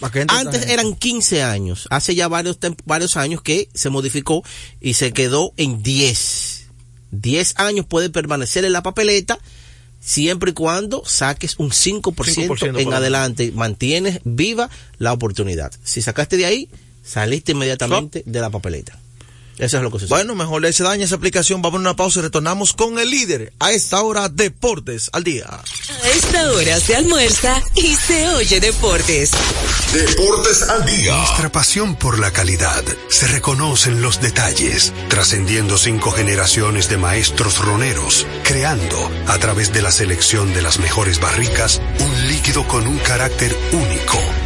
[0.00, 4.42] ¿Para qué entra Antes eran 15 años, hace ya varios, varios años que se modificó
[4.80, 6.66] y se quedó en 10.
[7.12, 9.38] 10 años puede permanecer en la papeleta
[10.00, 14.68] siempre y cuando saques un 5%, 5% en adelante, mantienes viva
[14.98, 15.72] la oportunidad.
[15.84, 16.68] Si sacaste de ahí,
[17.04, 18.98] saliste inmediatamente de la papeleta.
[19.58, 20.16] Eso es lo que sucede.
[20.16, 21.62] Bueno, mejor le se daña esa aplicación.
[21.62, 23.52] Vamos a una pausa y retornamos con el líder.
[23.58, 25.46] A esta hora, Deportes al día.
[25.48, 29.30] A esta hora se almuerza y se oye deportes.
[29.92, 31.16] Deportes al día.
[31.16, 37.58] Nuestra pasión por la calidad se reconoce en los detalles, trascendiendo cinco generaciones de maestros
[37.58, 42.98] roneros, creando, a través de la selección de las mejores barricas, un líquido con un
[42.98, 44.18] carácter único,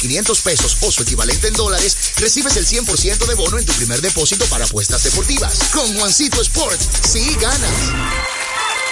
[0.00, 4.00] 500 pesos o su equivalente en dólares, recibes el 100% de bono en tu primer
[4.00, 5.70] depósito para apuestas deportivas.
[5.72, 7.70] Con Juancito Sport, sí ganas.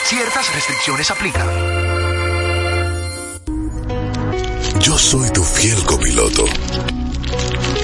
[0.04, 1.48] Ciertas restricciones aplican.
[4.80, 6.44] Yo soy tu fiel copiloto.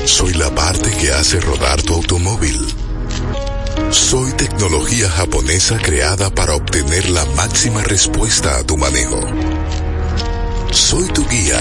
[0.04, 2.60] Soy la parte que hace rodar tu automóvil.
[3.90, 9.20] Soy tecnología japonesa creada para obtener la máxima respuesta a tu manejo.
[10.70, 11.60] Soy tu guía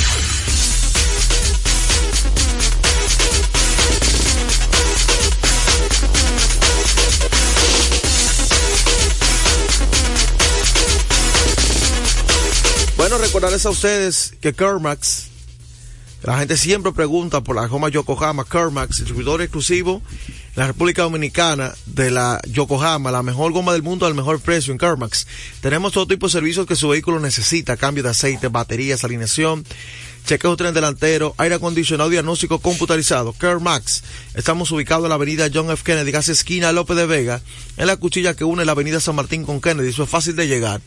[13.31, 15.27] Recordarles a ustedes que Kermax,
[16.21, 21.73] la gente siempre pregunta por la goma Yokohama, Kermax, distribuidor exclusivo en la República Dominicana
[21.85, 25.27] de la Yokohama, la mejor goma del mundo al mejor precio en Kermax.
[25.61, 29.63] Tenemos todo tipo de servicios que su vehículo necesita, cambio de aceite, baterías, alineación,
[30.25, 33.31] chequeo tren delantero, aire acondicionado, diagnóstico computarizado.
[33.31, 34.03] Kermax.
[34.33, 35.83] Estamos ubicados en la avenida John F.
[35.85, 37.41] Kennedy, casi esquina López de Vega,
[37.77, 39.87] en la cuchilla que une la avenida San Martín con Kennedy.
[39.87, 40.81] Eso es fácil de llegar.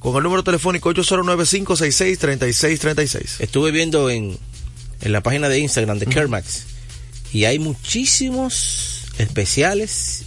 [0.00, 3.36] Con el número telefónico 809-566-3636.
[3.38, 4.36] Estuve viendo en,
[5.02, 6.64] en la página de Instagram de Kermax
[7.32, 10.22] y hay muchísimos especiales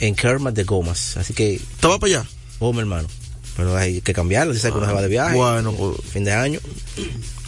[0.00, 1.16] en Kermax de gomas.
[1.16, 1.54] Así que.
[1.54, 2.28] ¿Estaba para allá?
[2.58, 3.08] Oh, mi hermano.
[3.56, 5.34] Pero hay que cambiarlo, si sabes que uno se va de viaje.
[5.34, 6.60] Bueno, pues, fin de año.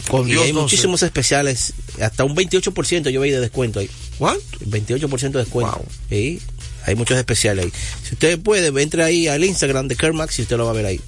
[0.09, 0.63] Con y Dios hay no sé.
[0.63, 3.89] muchísimos especiales, hasta un 28% yo veía de descuento ahí.
[4.17, 4.43] ¿Cuánto?
[4.65, 5.85] 28% de descuento.
[6.09, 6.41] Sí,
[6.85, 7.71] hay muchos especiales ahí.
[8.03, 10.85] Si usted puede, entre ahí al Instagram de Kermax y usted lo va a ver
[10.85, 11.01] ahí.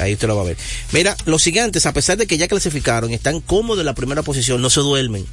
[0.00, 0.56] Ahí usted lo va a ver.
[0.92, 4.62] Mira, los gigantes, a pesar de que ya clasificaron, están cómodos en la primera posición,
[4.62, 5.26] no se duermen.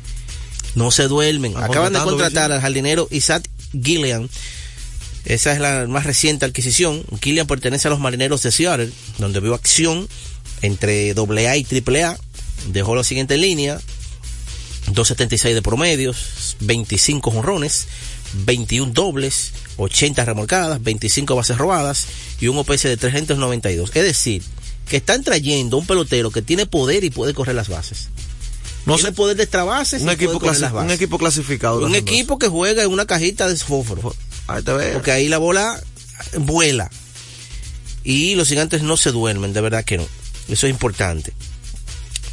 [0.75, 1.56] No se duermen.
[1.58, 2.54] Acaban de contratar ¿sí?
[2.54, 4.30] al jardinero Isaac Gillian.
[5.25, 7.04] Esa es la más reciente adquisición.
[7.21, 10.08] Gillian pertenece a los marineros de Seattle, donde vio acción
[10.62, 12.17] entre AA y AAA.
[12.67, 13.80] Dejó la siguiente línea:
[14.88, 17.88] 276 de promedios, 25 jonrones,
[18.45, 22.06] 21 dobles, 80 remolcadas, 25 bases robadas
[22.39, 23.91] y un OPS de 392.
[23.93, 24.43] Es decir,
[24.89, 28.10] que están trayendo un pelotero que tiene poder y puede correr las bases.
[28.86, 29.15] No tiene sé.
[29.15, 30.02] poder de extrabases.
[30.02, 30.91] Un equipo, puede correr las un bases.
[30.93, 31.86] equipo clasificado.
[31.86, 34.15] Un equipo que juega en una cajita de fósforo.
[34.48, 34.93] Ahí te veo.
[34.93, 35.82] Porque ahí la bola
[36.38, 36.89] vuela.
[38.04, 40.08] Y los gigantes no se duermen, de verdad que no.
[40.48, 41.34] Eso es importante.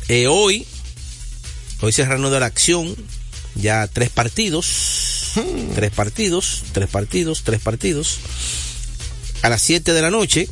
[0.08, 0.66] Eh, hoy,
[1.80, 2.94] hoy se reanuda la acción.
[3.54, 5.21] Ya tres partidos.
[5.74, 8.18] Tres partidos, tres partidos, tres partidos.
[9.42, 10.48] A las 7 de la noche,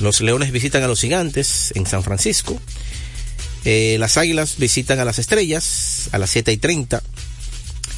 [0.00, 2.60] los Leones visitan a los Gigantes en San Francisco.
[3.64, 7.02] Eh, las Águilas visitan a las Estrellas a las 7 y 30.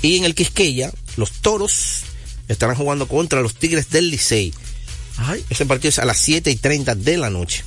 [0.03, 2.03] Y en el Quisqueya, los Toros
[2.49, 4.55] estarán jugando contra los Tigres del Licey.
[5.51, 7.64] Ese partido es a las 7 y 30 de la noche.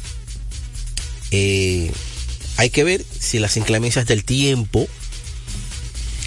[1.31, 1.91] Eh,
[2.57, 4.87] hay que ver si las inclemencias del tiempo,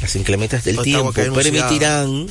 [0.02, 2.26] las inclemencias del tiempo permitirán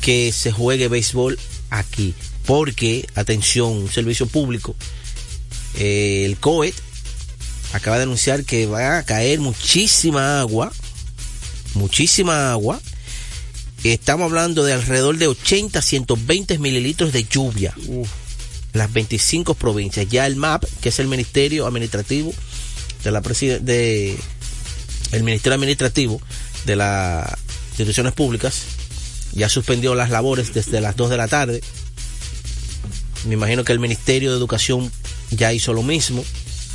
[0.00, 1.38] que se juegue béisbol
[1.70, 2.14] aquí.
[2.46, 4.74] Porque, atención, un servicio público,
[5.76, 6.74] eh, el COET
[7.74, 10.72] acaba de anunciar que va a caer muchísima agua,
[11.74, 12.80] muchísima agua.
[13.84, 17.74] Estamos hablando de alrededor de 80 a 120 mililitros de lluvia.
[18.72, 20.08] Las 25 provincias.
[20.08, 22.32] Ya el MAP, que es el Ministerio Administrativo
[23.04, 24.16] de la de
[25.12, 26.20] el Ministerio Administrativo
[26.64, 27.30] de las
[27.70, 28.62] instituciones públicas,
[29.32, 31.60] ya suspendió las labores desde las 2 de la tarde.
[33.26, 34.90] Me imagino que el Ministerio de Educación
[35.30, 36.24] ya hizo lo mismo.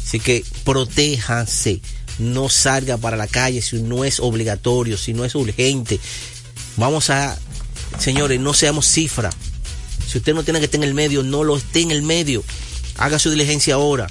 [0.06, 1.82] Así que protéjanse.
[2.20, 6.00] No salga para la calle si no es obligatorio, si no es urgente.
[6.78, 7.38] Vamos a,
[7.98, 9.32] señores, no seamos cifra.
[10.08, 12.44] Si usted no tiene que estar en el medio, no lo esté en el medio.
[12.98, 14.08] Haga su diligencia ahora.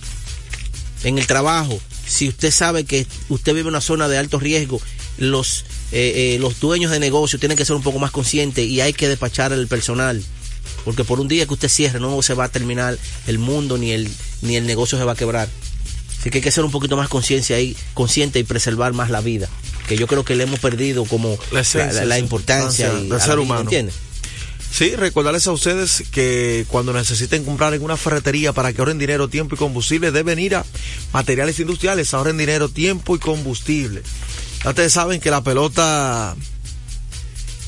[1.05, 4.81] En el trabajo, si usted sabe que usted vive en una zona de alto riesgo,
[5.19, 8.81] los, eh, eh, los dueños de negocio tienen que ser un poco más conscientes y
[8.81, 10.23] hay que despachar al personal.
[10.85, 13.93] Porque por un día que usted cierre no se va a terminar el mundo ni
[13.93, 14.09] el,
[14.43, 15.49] ni el negocio se va a quebrar.
[16.21, 19.21] Así que hay que ser un poquito más conciencia ahí, consciente y preservar más la
[19.21, 19.49] vida.
[19.89, 22.93] Que yo creo que le hemos perdido como La la, esencia, la- la sí, importancia
[23.01, 23.71] y del ser vida, humano.
[24.73, 29.29] Sí, recordarles a ustedes que cuando necesiten comprar en una ferretería para que ahorren dinero,
[29.29, 30.65] tiempo y combustible, deben ir a
[31.13, 34.03] materiales industriales, ahorren dinero, tiempo y combustible.
[34.65, 36.37] Ustedes saben que la pelota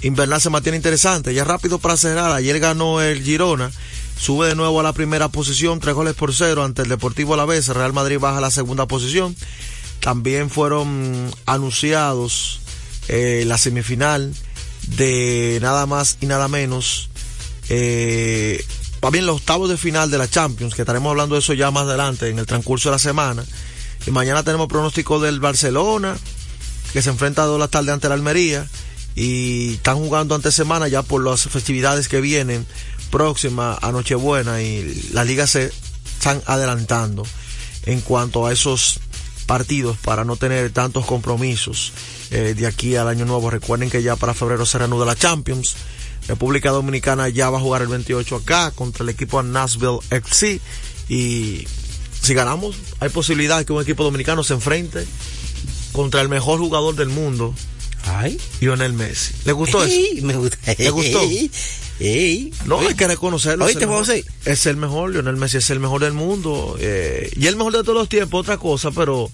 [0.03, 1.35] invernal se mantiene interesante.
[1.35, 3.71] Ya rápido para cerrar, ayer ganó el Girona,
[4.19, 7.69] sube de nuevo a la primera posición, tres goles por cero ante el Deportivo Alavés,
[7.69, 9.35] Real Madrid baja a la segunda posición.
[10.01, 12.61] También fueron anunciados
[13.09, 14.35] eh, la semifinal
[14.89, 17.09] de nada más y nada menos
[17.69, 18.65] eh,
[19.03, 21.71] va bien los octavos de final de la Champions, que estaremos hablando de eso ya
[21.71, 23.45] más adelante en el transcurso de la semana.
[24.07, 26.17] Y mañana tenemos pronóstico del Barcelona,
[26.95, 28.67] que se enfrenta a la tarde ante la Almería.
[29.17, 32.67] Y están jugando ante semana ya por las festividades que vienen
[33.11, 35.73] próximas a Nochebuena y las ligas se
[36.17, 37.25] están adelantando
[37.87, 39.01] en cuanto a esos
[39.47, 41.93] partidos para no tener tantos compromisos
[42.31, 43.51] eh, de aquí al año nuevo.
[43.51, 45.77] Recuerden que ya para febrero se reanuda la Champions.
[46.27, 50.61] República Dominicana ya va a jugar el 28 acá contra el equipo Nashville FC
[51.09, 51.67] y
[52.21, 55.07] si ganamos hay posibilidad de que un equipo dominicano se enfrente
[55.95, 57.55] contra el mejor jugador del mundo.
[58.07, 58.37] Ay.
[58.61, 59.33] Lionel Messi.
[59.47, 60.27] ¿Le gustó Ey, eso?
[60.27, 60.59] me gusta.
[60.77, 61.23] ¿Le gustó?
[62.01, 62.53] Ey.
[62.67, 63.65] No, Oye, hay que reconocerlo.
[63.65, 64.05] Oíste, es el mejor.
[64.07, 64.25] José.
[64.45, 66.77] Es el mejor, Lionel Messi es el mejor del mundo.
[66.79, 69.31] eh, y el mejor de todos los tiempos, otra cosa, pero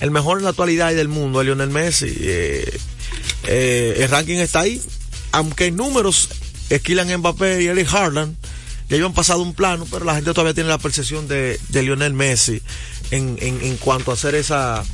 [0.00, 2.12] el mejor en la actualidad y del mundo es Lionel Messi.
[2.18, 2.78] eh,
[3.44, 4.82] eh, el ranking está ahí.
[5.30, 6.28] Aunque en números,
[6.68, 8.36] es Kylian Mbappé y Eric Harlan
[8.90, 11.82] ya ellos han pasado un plano, pero la gente todavía tiene la percepción de, de
[11.82, 12.60] Lionel Messi
[13.10, 14.84] en, en, en cuanto a ser esa,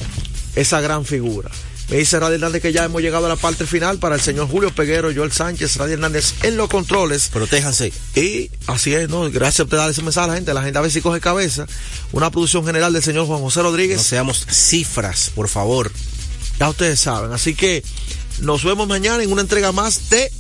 [0.61, 1.51] esa gran figura.
[1.89, 4.49] Me dice Radio Hernández que ya hemos llegado a la parte final para el señor
[4.49, 7.29] Julio Peguero, Joel Sánchez, Radio Hernández en los controles.
[7.29, 7.93] Protéjanse.
[8.15, 9.31] Y así es, ¿no?
[9.31, 10.53] Gracias por dar ese mensaje a la gente.
[10.53, 11.67] La gente a ver si coge cabeza.
[12.13, 13.97] Una producción general del señor Juan José Rodríguez.
[13.97, 15.91] No seamos cifras, por favor.
[16.59, 17.33] Ya ustedes saben.
[17.33, 17.83] Así que
[18.41, 20.31] nos vemos mañana en una entrega más de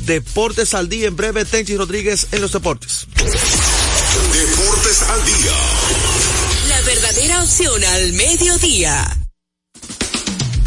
[0.00, 1.08] Deportes al Día.
[1.08, 3.06] En breve, Tenchi Rodríguez en los deportes.
[3.16, 5.52] Deportes al día.
[6.68, 9.19] La verdadera opción al mediodía.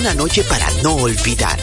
[0.00, 1.60] Una noche para no olvidar,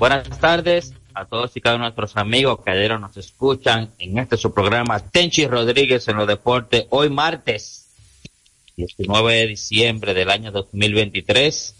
[0.00, 4.16] Buenas tardes a todos y cada uno de nuestros amigos que ayer nos escuchan en
[4.16, 6.86] este su programa Tenchi Rodríguez en los deportes.
[6.88, 7.90] Hoy martes
[8.76, 11.74] 19 de diciembre del año 2023.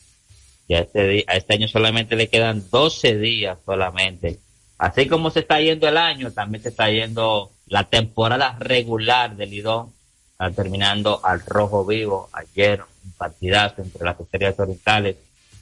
[0.68, 4.38] Y a este, a este año solamente le quedan 12 días solamente.
[4.76, 9.48] Así como se está yendo el año, también se está yendo la temporada regular del
[9.48, 9.94] Lidón,
[10.33, 12.28] está terminando al rojo vivo.
[12.35, 15.16] Ayer un partidazo entre las estrellas orientales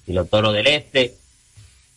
[0.09, 1.15] y los toros del este.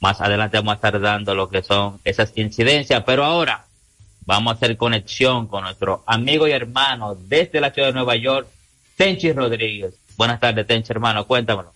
[0.02, 3.66] Más adelante vamos a estar dando lo que son esas incidencias, pero ahora
[4.26, 8.48] vamos a hacer conexión con nuestro amigo y hermano desde la ciudad de Nueva York,
[8.98, 9.94] Tenchi Rodríguez.
[10.18, 11.72] Buenas tardes, Tenchi, hermano, cuéntamelo.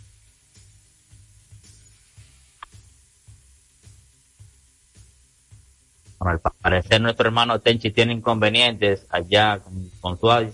[6.17, 10.51] Bueno, al parecer nuestro hermano Tenchi tiene inconvenientes allá con, con su audio,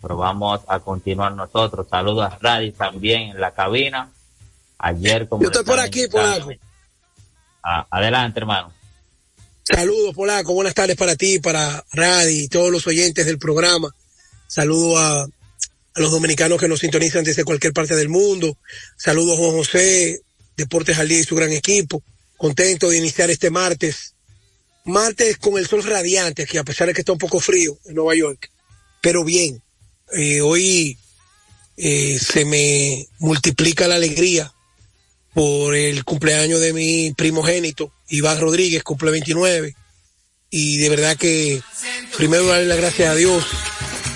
[0.00, 1.86] pero vamos a continuar nosotros.
[1.88, 4.10] Saludos a Radi también en la cabina.
[4.76, 6.50] Ayer como Yo estoy por aquí, Polaco.
[7.62, 8.72] Ah, adelante, hermano.
[9.62, 10.54] Saludos, Polaco.
[10.54, 13.94] Buenas tardes para ti, para Radi y todos los oyentes del programa.
[14.48, 15.26] Saludos a,
[15.94, 18.56] los dominicanos que nos sintonizan desde cualquier parte del mundo.
[18.96, 20.20] Saludos a Juan José,
[20.56, 22.02] Deportes al Día y su gran equipo.
[22.36, 24.14] Contento de iniciar este martes.
[24.84, 27.94] Martes con el sol radiante, que a pesar de que está un poco frío en
[27.94, 28.50] Nueva York,
[29.00, 29.62] pero bien.
[30.14, 30.98] Eh, hoy
[31.76, 34.52] eh, se me multiplica la alegría
[35.34, 39.74] por el cumpleaños de mi primogénito, Iván Rodríguez, cumple 29.
[40.50, 41.62] Y de verdad que
[42.16, 43.44] primero darle las gracias a Dios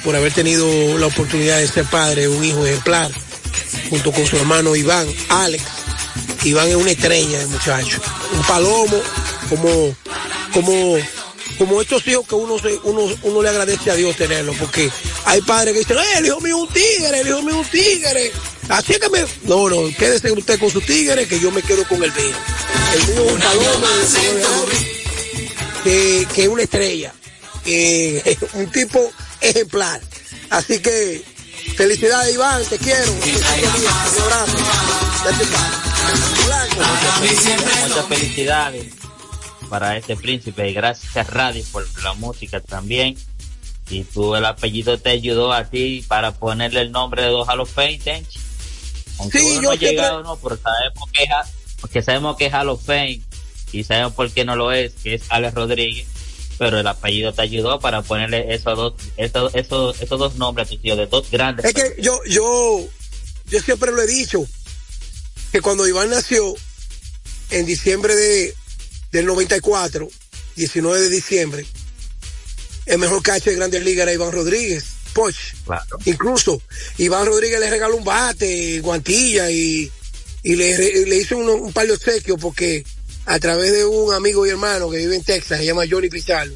[0.05, 3.11] por haber tenido la oportunidad de ser padre, un hijo ejemplar,
[3.88, 5.64] junto con su hermano Iván, Alex.
[6.44, 8.00] Iván es una estrella de muchacho,
[8.33, 9.00] un palomo,
[9.48, 9.96] como,
[10.52, 10.96] como,
[11.59, 14.90] como estos hijos que uno, se, uno, uno le agradece a Dios tenerlo, porque
[15.25, 17.67] hay padres que dicen, "Eh, el hijo mío es un tigre, el hijo mío es
[17.67, 18.33] un tigre.
[18.69, 22.02] Así que me, no, no, quédese usted con su tigre, que yo me quedo con
[22.02, 22.37] el mío.
[22.94, 23.77] El mío es un años,
[25.85, 27.12] que, que es una estrella,
[27.64, 29.10] que un tipo
[29.40, 30.00] ejemplar.
[30.50, 31.23] Así que,
[31.77, 33.12] felicidades Iván, te quiero.
[33.12, 33.21] Un
[34.33, 34.56] abrazo.
[37.88, 38.94] Muchas felicidades
[39.69, 43.17] para este príncipe y gracias a Radio por la música también.
[43.88, 47.54] Y tú el apellido te ayudó a ti para ponerle el nombre de dos a
[47.54, 48.46] los Tenchi.
[49.19, 51.31] Aunque Sí, uno yo no ha llegado, no, pero sabemos que es,
[51.81, 53.21] porque sabemos que es Hall of Fame
[53.73, 56.06] y sabemos por qué no lo es, que es Alex Rodríguez,
[56.58, 60.71] pero el apellido te ayudó para ponerle esos dos, esos, esos, esos dos nombres a
[60.71, 61.64] tu tío, de dos grandes.
[61.64, 62.87] Es que yo, yo,
[63.46, 64.46] yo siempre lo he dicho,
[65.52, 66.54] que cuando Iván nació,
[67.50, 68.54] en diciembre de,
[69.12, 70.08] del 94,
[70.56, 71.67] 19 de diciembre,
[72.87, 74.85] el mejor catcher de Grandes Ligas era Iván Rodríguez,
[75.17, 75.35] Poch.
[75.64, 75.98] Claro.
[76.04, 76.60] Incluso
[76.98, 79.90] Iván Rodríguez le regaló un bate, guantilla y,
[80.42, 82.85] y le, le hizo un, un par de obsequios porque
[83.25, 86.52] a través de un amigo y hermano que vive en Texas, se llama Johnny Pizarro,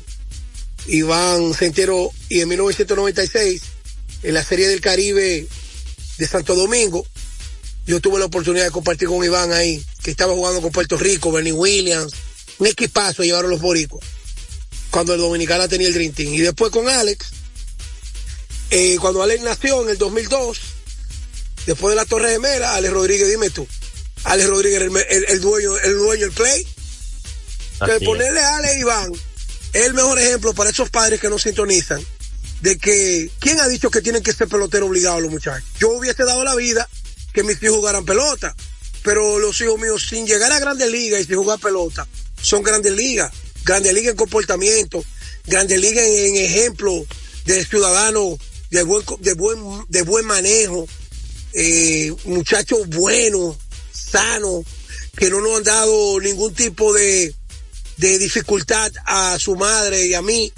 [0.86, 3.62] Iván se enteró y en 1996,
[4.24, 5.46] en la Serie del Caribe
[6.18, 7.06] de Santo Domingo,
[7.86, 11.32] yo tuve la oportunidad de compartir con Iván ahí, que estaba jugando con Puerto Rico,
[11.32, 12.12] Bernie Williams,
[12.58, 14.04] un equipazo llevaron los boricuas,
[14.90, 16.34] cuando el Dominicana tenía el Dream Team.
[16.34, 17.30] Y después con Alex,
[18.70, 20.58] eh, cuando Alex nació en el 2002,
[21.66, 23.66] después de la Torre Gemela, Alex Rodríguez, dime tú,
[24.24, 28.08] Alex Rodríguez, el, el- el dueño, el dueño del play, que Así es.
[28.08, 29.12] ponerle a Alex Iván
[29.72, 32.04] es el mejor ejemplo para esos padres que no sintonizan
[32.60, 35.66] de que, ¿quién ha dicho que tienen que ser pelotero obligados los muchachos?
[35.78, 36.86] Yo hubiese dado la vida
[37.32, 38.54] que mis hijos jugaran pelota,
[39.02, 42.06] pero los hijos míos sin llegar a grandes ligas y sin jugar pelota,
[42.42, 43.32] son grandes ligas,
[43.64, 45.02] grandes ligas en comportamiento,
[45.46, 47.06] grandes ligas en, en ejemplo
[47.46, 48.36] de ciudadano
[48.70, 50.88] de buen, de buen, de buen manejo,
[51.52, 53.56] eh, muchachos buenos,
[53.92, 54.64] sanos,
[55.16, 57.34] que no nos han dado ningún tipo de,
[57.96, 60.52] de dificultad a su madre y a mí.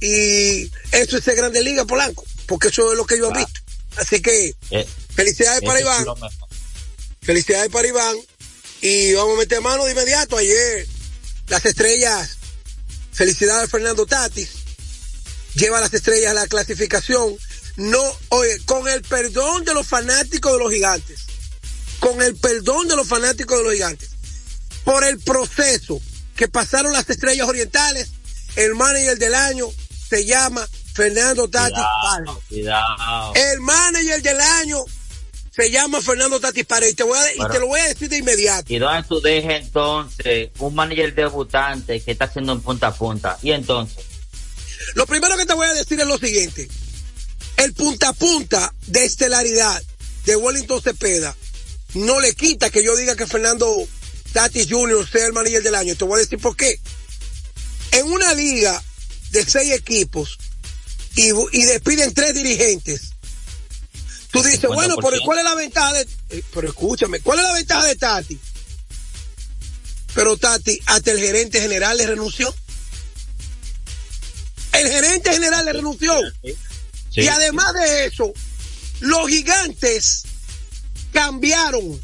[0.00, 3.60] Y eso es de Grande Liga, Polanco, porque eso es lo que ellos han visto.
[3.96, 6.04] Así que Eh, felicidades para Iván,
[7.22, 8.16] felicidades para Iván.
[8.82, 10.36] Y vamos a meter mano de inmediato.
[10.36, 10.86] Ayer,
[11.48, 12.36] las estrellas,
[13.10, 14.50] felicidades a Fernando Tatis,
[15.54, 17.36] lleva a las estrellas a la clasificación.
[17.76, 21.26] No, oye, con el perdón de los fanáticos de los gigantes,
[22.00, 24.10] con el perdón de los fanáticos de los gigantes,
[24.84, 26.00] por el proceso
[26.36, 28.10] que pasaron las estrellas orientales,
[28.56, 29.66] el manager del año
[30.08, 32.38] se llama Fernando Tatis Parra.
[32.48, 33.34] Cuidado.
[33.34, 34.78] El manager del año
[35.50, 36.92] se llama Fernando Tatis Paredes.
[36.92, 38.72] Y te, voy a, y te lo voy a decir de inmediato.
[38.72, 43.38] Y donde tú dejes entonces un manager debutante que está haciendo en punta a punta.
[43.42, 44.04] Y entonces,
[44.94, 46.68] Lo primero que te voy a decir es lo siguiente.
[47.56, 49.82] El punta a punta de estelaridad
[50.24, 51.36] de Wellington Cepeda
[51.94, 53.74] no le quita que yo diga que Fernando
[54.32, 55.08] Tatis Jr.
[55.08, 55.96] sea el manager del año.
[55.96, 56.78] Te voy a decir por qué.
[57.92, 58.82] En una liga
[59.30, 60.38] de seis equipos
[61.14, 63.12] y, y despiden tres dirigentes.
[64.30, 66.06] Tú dices, bueno, pero ¿cuál es la ventaja de...
[66.30, 68.38] eh, pero escúchame, ¿cuál es la ventaja de Tati?
[70.14, 72.54] Pero Tati, hasta el gerente general le renunció.
[74.72, 76.14] El gerente general le renunció.
[77.16, 77.22] Sí.
[77.22, 78.32] Y además de eso,
[79.00, 80.22] los gigantes
[81.12, 82.00] cambiaron.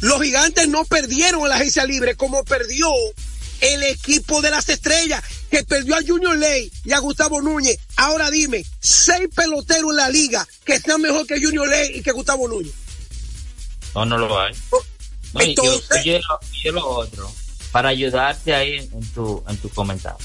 [0.00, 2.88] Los gigantes no perdieron en la agencia libre como perdió
[3.60, 7.78] el equipo de las estrellas, que perdió a Junior Ley y a Gustavo Núñez.
[7.94, 12.10] Ahora dime, seis peloteros en la liga que sean mejor que Junior Ley y que
[12.10, 12.72] Gustavo Núñez.
[13.94, 14.52] no, no lo hay.
[15.34, 17.32] No, Entonces- y yo lo, y yo lo otro,
[17.70, 20.18] para ayudarte ahí en tu, en tu comentario.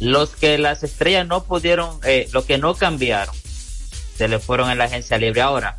[0.00, 3.34] Los que las estrellas no pudieron, eh, los que no cambiaron,
[4.16, 5.40] se le fueron en la agencia libre.
[5.40, 5.78] Ahora,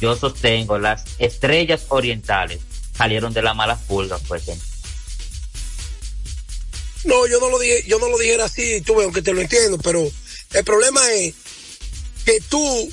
[0.00, 2.60] yo sostengo, las estrellas orientales
[2.96, 4.48] salieron de las malas pulgas, pues.
[4.48, 4.58] ¿eh?
[7.04, 9.78] No, yo no lo dije, yo no lo dijera así, tú aunque te lo entiendo,
[9.78, 10.10] pero
[10.52, 11.34] el problema es
[12.24, 12.92] que tú,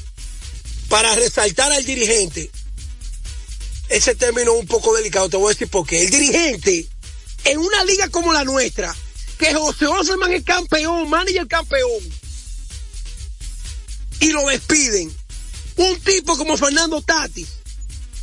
[0.90, 2.52] para resaltar al dirigente,
[3.90, 6.04] ese término es un poco delicado, te voy a decir por qué.
[6.04, 6.88] El dirigente,
[7.46, 8.96] en una liga como la nuestra,
[9.42, 12.00] que José Osman es campeón, manager campeón,
[14.20, 15.12] y lo despiden,
[15.78, 17.48] un tipo como Fernando Tatis,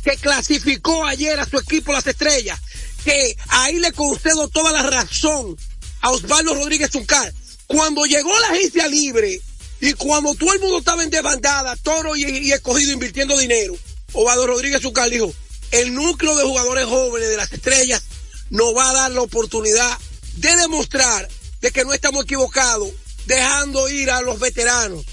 [0.01, 2.57] que clasificó ayer a su equipo las estrellas,
[3.03, 5.57] que ahí le concedo toda la razón
[5.99, 7.33] a Osvaldo Rodríguez Zuncar.
[7.67, 9.41] Cuando llegó la agencia libre
[9.81, 13.75] y cuando todo el mundo estaba en desbandada, toro y, escogido invirtiendo dinero,
[14.13, 15.33] Osvaldo Rodríguez Zuncar dijo,
[15.71, 18.01] el núcleo de jugadores jóvenes de las estrellas
[18.49, 19.97] nos va a dar la oportunidad
[20.35, 21.27] de demostrar
[21.61, 22.89] de que no estamos equivocados,
[23.25, 25.05] dejando ir a los veteranos.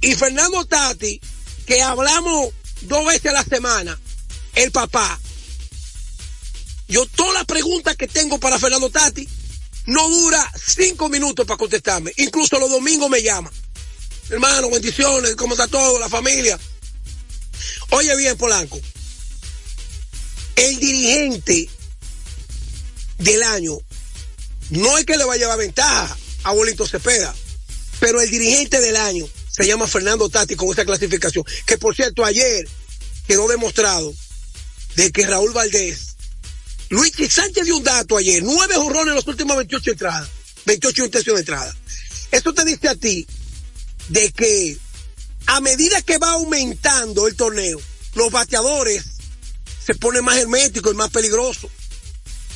[0.00, 1.20] Y Fernando Tati,
[1.66, 4.00] que hablamos dos veces a la semana,
[4.54, 5.18] el papá,
[6.88, 9.28] yo todas las preguntas que tengo para Fernando Tati,
[9.86, 12.12] no dura cinco minutos para contestarme.
[12.16, 13.50] Incluso los domingos me llama.
[14.28, 15.98] Hermano, bendiciones, ¿cómo está todo?
[15.98, 16.58] La familia.
[17.90, 18.80] Oye bien, Polanco.
[20.56, 21.68] El dirigente
[23.18, 23.78] del año
[24.70, 27.34] no es que le va a llevar ventaja a Bolito Cepeda,
[27.98, 31.44] pero el dirigente del año se llama Fernando Tati con esa clasificación.
[31.66, 32.68] Que por cierto, ayer
[33.26, 34.14] quedó demostrado
[34.96, 36.16] de que Raúl Valdés,
[36.88, 40.28] Luis Sánchez dio un dato ayer, nueve jorrones en las últimas 28 entradas,
[40.66, 41.76] 28 intenciones de entrada.
[42.30, 43.26] Eso te dice a ti
[44.08, 44.76] de que
[45.46, 47.80] a medida que va aumentando el torneo,
[48.14, 49.04] los bateadores
[49.84, 51.70] se ponen más herméticos y más peligrosos.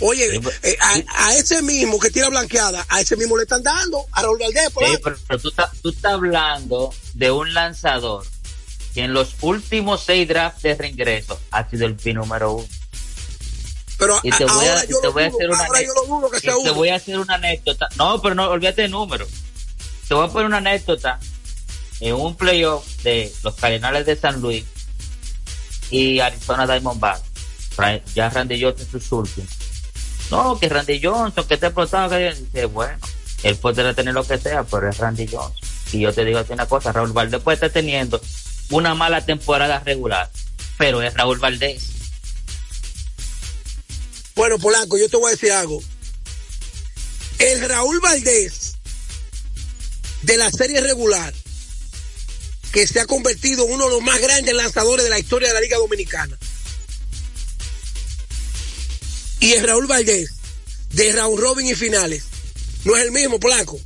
[0.07, 4.05] Oye, eh, a, a ese mismo que tira blanqueada, a ese mismo le están dando,
[4.13, 4.69] a Raúl Valdés.
[4.69, 4.99] por Sí, ahí.
[5.03, 8.27] pero, pero tú, estás, tú estás hablando de un lanzador
[8.93, 12.69] que en los últimos seis drafts de reingreso ha sido el pin número uno.
[13.99, 14.95] Pero y te voy a, hacer
[15.49, 15.67] una
[16.39, 17.89] sea te voy a hacer una anécdota.
[17.97, 19.27] No, pero no, olvídate de número.
[20.07, 21.19] Te voy a poner una anécdota
[22.01, 24.67] en un playoff de los Cardenales de San Luis
[25.91, 27.23] y Arizona Diamondbacks.
[28.15, 29.64] Ya Randy Johnson sus últimos.
[30.31, 32.99] No, que Randy Johnson, que te explotado, que dice, bueno,
[33.43, 35.69] él podrá tener lo que sea, pero es Randy Johnson.
[35.93, 38.21] Y yo te digo a ti una cosa, Raúl Valdés puede estar teniendo
[38.71, 40.31] una mala temporada regular,
[40.79, 41.91] pero es Raúl Valdés.
[44.35, 45.81] Bueno, Polanco, yo te voy a decir algo.
[47.39, 48.75] El Raúl Valdés
[50.23, 51.33] de la serie regular,
[52.73, 55.55] que se ha convertido en uno de los más grandes lanzadores de la historia de
[55.55, 56.37] la Liga Dominicana.
[59.41, 60.31] Y el Raúl Valdés
[60.91, 62.25] de Raúl Robin y finales,
[62.85, 63.81] no es el mismo, Polanco.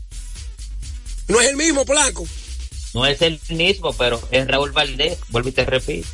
[1.29, 2.27] No es el mismo, Polanco.
[2.95, 6.09] No es el mismo, pero es Raúl Valdés, vuelvo y te repito.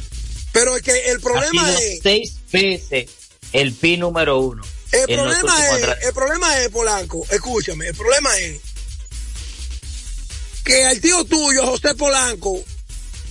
[0.53, 2.01] Pero es que el problema es...
[2.03, 3.11] seis veces
[3.53, 4.65] el pi número uno.
[4.93, 8.61] El problema, es, el problema es, Polanco, escúchame, el problema es
[10.65, 12.65] que al tío tuyo, José Polanco,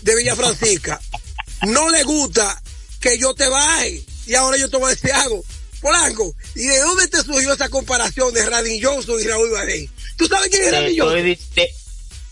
[0.01, 1.01] de Villa Francisca,
[1.67, 2.61] no le gusta
[2.99, 4.03] que yo te baje.
[4.25, 5.43] Y ahora yo te voy a decir algo.
[5.83, 9.89] Polanco, ¿y de dónde te surgió esa comparación de Randy Johnson y Raúl Valdés?
[10.17, 11.37] ¿Tú sabes quién es Te Randy Johnson?
[11.53, 11.73] te-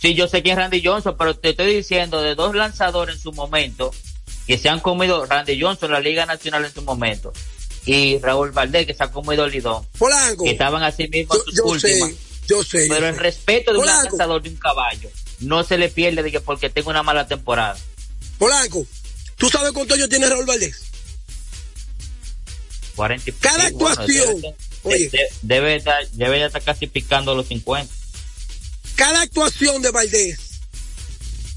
[0.02, 3.22] sí, yo sé quién es Randy Johnson, pero te estoy diciendo de dos lanzadores en
[3.22, 3.94] su momento
[4.48, 7.32] que se han comido Randy Johnson, la Liga Nacional en su momento,
[7.86, 9.86] y Raúl Valdés, que se ha comido el lidón.
[9.98, 10.44] Polanco.
[10.46, 12.12] Que estaban así mismo en sus yo sé, últimas.
[12.48, 12.88] yo sé.
[12.88, 13.22] yo Pero el sé.
[13.22, 16.90] respeto de un lanzador de un caballo no se le pierde de que porque tenga
[16.90, 17.78] una mala temporada.
[18.38, 18.86] Polanco,
[19.38, 20.84] ¿tú sabes cuánto años tiene Raúl Valdés?
[22.96, 25.12] 40 y- Cada sí, bueno, actuación, debe, oye.
[25.42, 27.94] debe estar, debe ya estar casi picando los 50.
[28.96, 30.40] cada actuación de Valdés,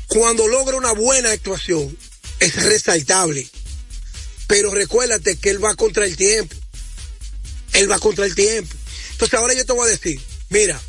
[0.09, 1.97] cuando logra una buena actuación,
[2.41, 3.49] es resaltable.
[4.47, 6.55] Pero recuérdate que él va contra el tiempo.
[7.73, 8.75] Él va contra el tiempo.
[9.13, 10.21] Entonces ahora yo te voy a decir,
[10.51, 10.81] mira,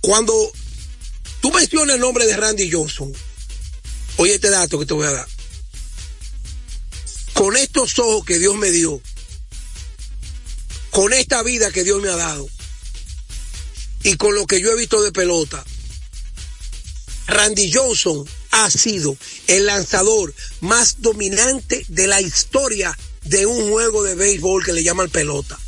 [0.00, 0.34] cuando
[1.40, 3.12] tú mencionas el nombre de Randy Johnson,
[4.16, 5.28] oye este dato que te voy a dar.
[7.40, 9.00] Con estos ojos que Dios me dio,
[10.90, 12.46] con esta vida que Dios me ha dado,
[14.02, 15.64] y con lo que yo he visto de pelota,
[17.28, 19.16] Randy Johnson ha sido
[19.46, 25.08] el lanzador más dominante de la historia de un juego de béisbol que le llaman
[25.08, 25.58] pelota.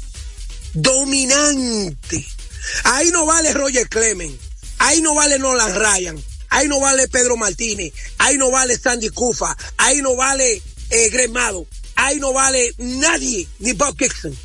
[0.74, 2.28] Dominante.
[2.84, 4.36] Ahí no vale Roger Clemens,
[4.76, 9.56] ahí no vale Nolan Ryan, ahí no vale Pedro Martínez, ahí no vale Sandy Kufa,
[9.78, 10.62] ahí no vale
[10.92, 14.36] eh, Greg Maddux, ahí no vale nadie, ni Bob Gibson.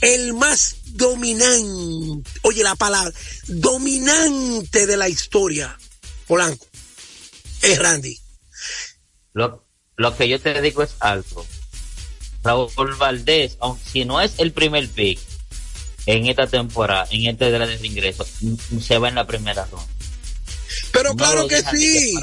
[0.00, 3.12] El más dominante, oye la palabra,
[3.46, 5.78] dominante de la historia,
[6.26, 6.66] Polanco,
[7.62, 8.18] es Randy.
[9.32, 9.64] Lo,
[9.96, 11.46] lo que yo te digo es algo.
[12.42, 15.20] Raúl Valdés, aunque si no es el primer pick
[16.06, 18.26] en esta temporada, en este de ingreso,
[18.84, 19.86] se va en la primera ronda.
[20.90, 22.14] Pero No claro que sí.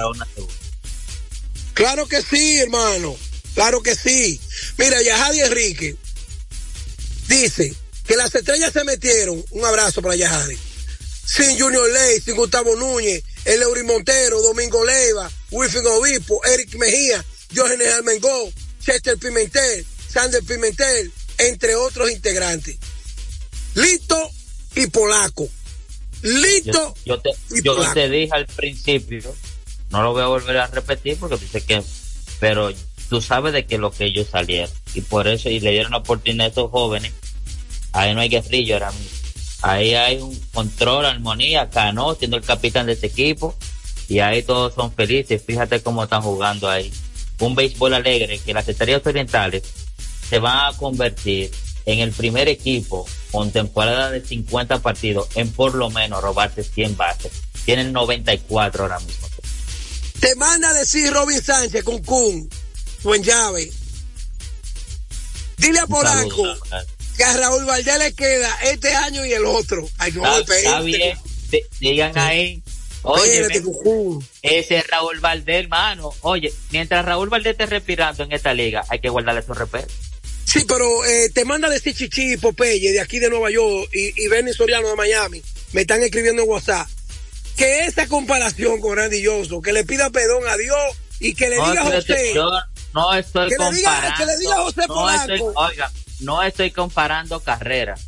[1.73, 3.15] Claro que sí, hermano.
[3.56, 4.39] Claro que sí.
[4.78, 5.95] Mira, Yahadi Enrique
[7.28, 7.74] dice
[8.08, 9.43] que las estrellas se metieron.
[9.52, 10.58] Un abrazo para Yahadi.
[11.26, 17.24] Sin Junior Ley, sin Gustavo Núñez, el Eury Montero, Domingo Leiva, Wilfin Obispo, Eric Mejía,
[17.56, 18.52] Jorge Almengó,
[18.84, 22.78] Chester Pimentel, Sander Pimentel, entre otros integrantes.
[23.76, 24.32] Lito
[24.76, 25.47] y Polaco.
[26.24, 27.93] Lito Yo, yo te, y yo Polaco.
[27.93, 29.36] te dije al principio,
[29.91, 31.84] no lo voy a volver a repetir porque dice que,
[32.39, 32.74] pero
[33.10, 35.97] tú sabes de que lo que ellos salieron y por eso y le dieron la
[35.97, 37.12] oportunidad a esos jóvenes.
[37.91, 39.18] Ahí no hay guerrillo ahora mismo.
[39.62, 43.55] Ahí hay un control, armonía, Cano siendo el capitán de este equipo
[44.07, 45.43] y ahí todos son felices.
[45.45, 46.93] Fíjate cómo están jugando ahí.
[47.39, 49.64] Un béisbol alegre que las estrellas orientales
[50.30, 51.51] se van a convertir
[51.86, 56.97] en el primer equipo con temporada de 50 partidos en por lo menos robarse 100
[56.97, 57.32] bases.
[57.66, 59.28] Tienen 94 ahora mismo.
[60.20, 62.49] Te manda a decir Robin Sánchez con Kun,
[63.04, 63.72] buen llave.
[65.58, 66.43] Dile a Polanco
[67.18, 69.89] que a Raúl Valdés le queda este año y el otro.
[69.97, 71.18] Ay, no Está, está bien,
[71.52, 72.62] Di- digan ahí
[73.02, 74.24] Oye, Cucú.
[74.41, 76.14] ese es Raúl Valdés, hermano.
[76.22, 79.88] Oye, mientras Raúl Valdés esté respirando en esta liga, hay que guardarle su respeto.
[80.45, 84.24] Sí, pero eh, te manda decir Chichi y Popeye de aquí de Nueva York y,
[84.24, 85.41] y Benny Soriano de Miami.
[85.74, 86.88] Me están escribiendo en WhatsApp.
[87.56, 90.78] Que esa comparación con Randy Johnson, que le pida perdón a Dios
[91.20, 92.50] y que le No, diga a yo
[92.94, 94.18] no estoy Que le diga- comparando.
[94.18, 95.34] que le diga a José no Polanco.
[95.34, 98.02] estoy, oiga, no estoy comparando carreras.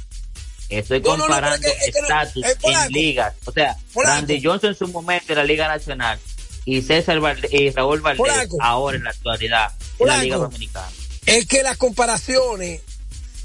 [0.70, 3.34] Estoy No, no, no, comparando pero es que- es que no- estatus eh, en ligas.
[3.46, 4.16] O sea, Polanco.
[4.18, 6.20] Randy Johnson en su momento en la Liga Nacional
[6.66, 8.58] y César Valdés, y Raúl Valdés Polanco.
[8.62, 10.18] ahora en la actualidad en la.
[10.24, 10.88] Liga Dominicana.
[11.26, 12.82] Es que las comparaciones,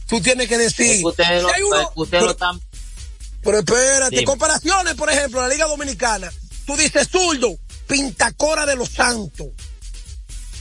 [0.09, 0.87] tú tienes que decir.
[0.93, 2.61] Es que ustedes lo, si hay uno- que ustedes lo están
[3.43, 4.25] Pero espérate, Dime.
[4.25, 6.33] comparaciones, por ejemplo, en la Liga Dominicana.
[6.67, 7.57] Tú dices zurdo,
[7.87, 9.49] Pintacora de los Santos,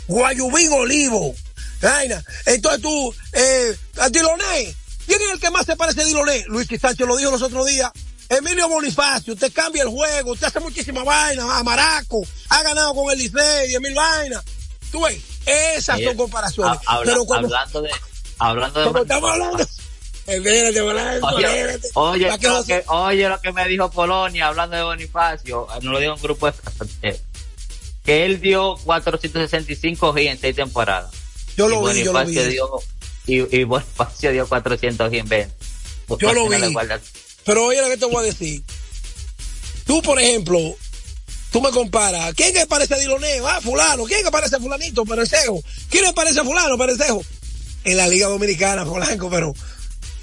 [0.07, 1.35] Guayubín Olivo,
[1.81, 2.23] vaina.
[2.45, 3.75] Entonces tú, eh,
[4.11, 4.75] Diloné,
[5.05, 6.43] ¿quién es el que más se parece a Diloné?
[6.47, 7.91] Luis Sánchez lo dijo los otros días.
[8.27, 13.11] Emilio Bonifacio, usted cambia el juego, usted hace muchísima vaina, a Maraco, ha ganado con
[13.11, 14.43] el Licey, diez mil vainas.
[14.91, 16.79] Tú ves, esas son comparaciones.
[16.87, 17.89] ha- habla- Pero cuando, hablando de
[18.39, 19.63] hablando de estamos hablando,
[20.25, 21.45] espérate, Polanco, Oye,
[21.93, 26.13] oye, lo que, oye lo que me dijo Polonia hablando de Bonifacio, no lo digo
[26.13, 26.53] en un grupo de
[27.03, 27.21] eh,
[28.05, 31.11] que él dio 465 G en seis temporadas.
[31.57, 32.33] Yo Y lo vi, yo lo vi.
[32.35, 32.69] dio
[33.27, 35.55] y, y Bonifacio dio 400 G en 20.
[36.19, 36.57] Yo lo vi.
[37.45, 38.61] Pero oye lo que te voy a decir.
[39.85, 40.59] Tú, por ejemplo,
[41.51, 42.33] tú me comparas.
[42.35, 43.47] ¿Quién que parece a Diloneo?
[43.47, 44.03] Ah, fulano.
[44.05, 45.05] ¿Quién que parece a fulanito?
[45.05, 45.61] Perecejo.
[45.89, 46.77] ¿Quién le parece a fulano?
[46.77, 47.23] Perecejo.
[47.83, 49.53] En la Liga Dominicana, Polanco, pero...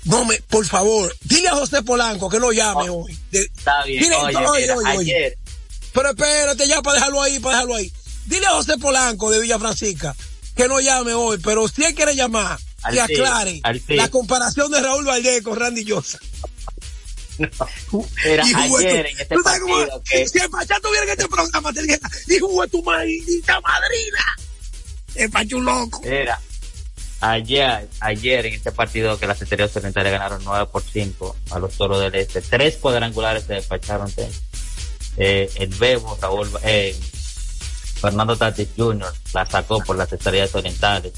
[0.04, 3.16] No me, por favor, dile a José Polanco que no llame hoy.
[3.30, 5.14] De- Está bien, Dile, oye, oye, mira, oye, oye.
[5.16, 5.38] ayer,
[5.92, 7.92] Pero espérate ya para dejarlo ahí, para dejarlo ahí.
[8.26, 10.14] Dile a José Polanco de Villa Francisca
[10.54, 12.58] que no llame hoy, pero si él quiere llamar,
[12.90, 16.20] que aclare la comparación de Raúl Valdés con Randy Johnson.
[18.24, 21.10] Era ayer tu- en este ¿Tú sabes cómo- partido que Si el Pachá tuviera en
[21.10, 24.24] este programa, te dijera, hijo de tu maldita madrina.
[25.14, 26.00] El Pacho un loco.
[26.04, 26.38] era
[27.20, 31.74] ayer, ayer en este partido que las estrellas orientales ganaron 9 por 5 a los
[31.76, 32.42] toros del este.
[32.42, 34.12] Tres cuadrangulares se despacharon.
[34.14, 34.30] de-
[35.16, 36.96] Eh, el Bebo, Raúl, eh,
[38.00, 39.12] Fernando Tatis Jr.
[39.34, 41.12] la sacó por las estrellas orientales.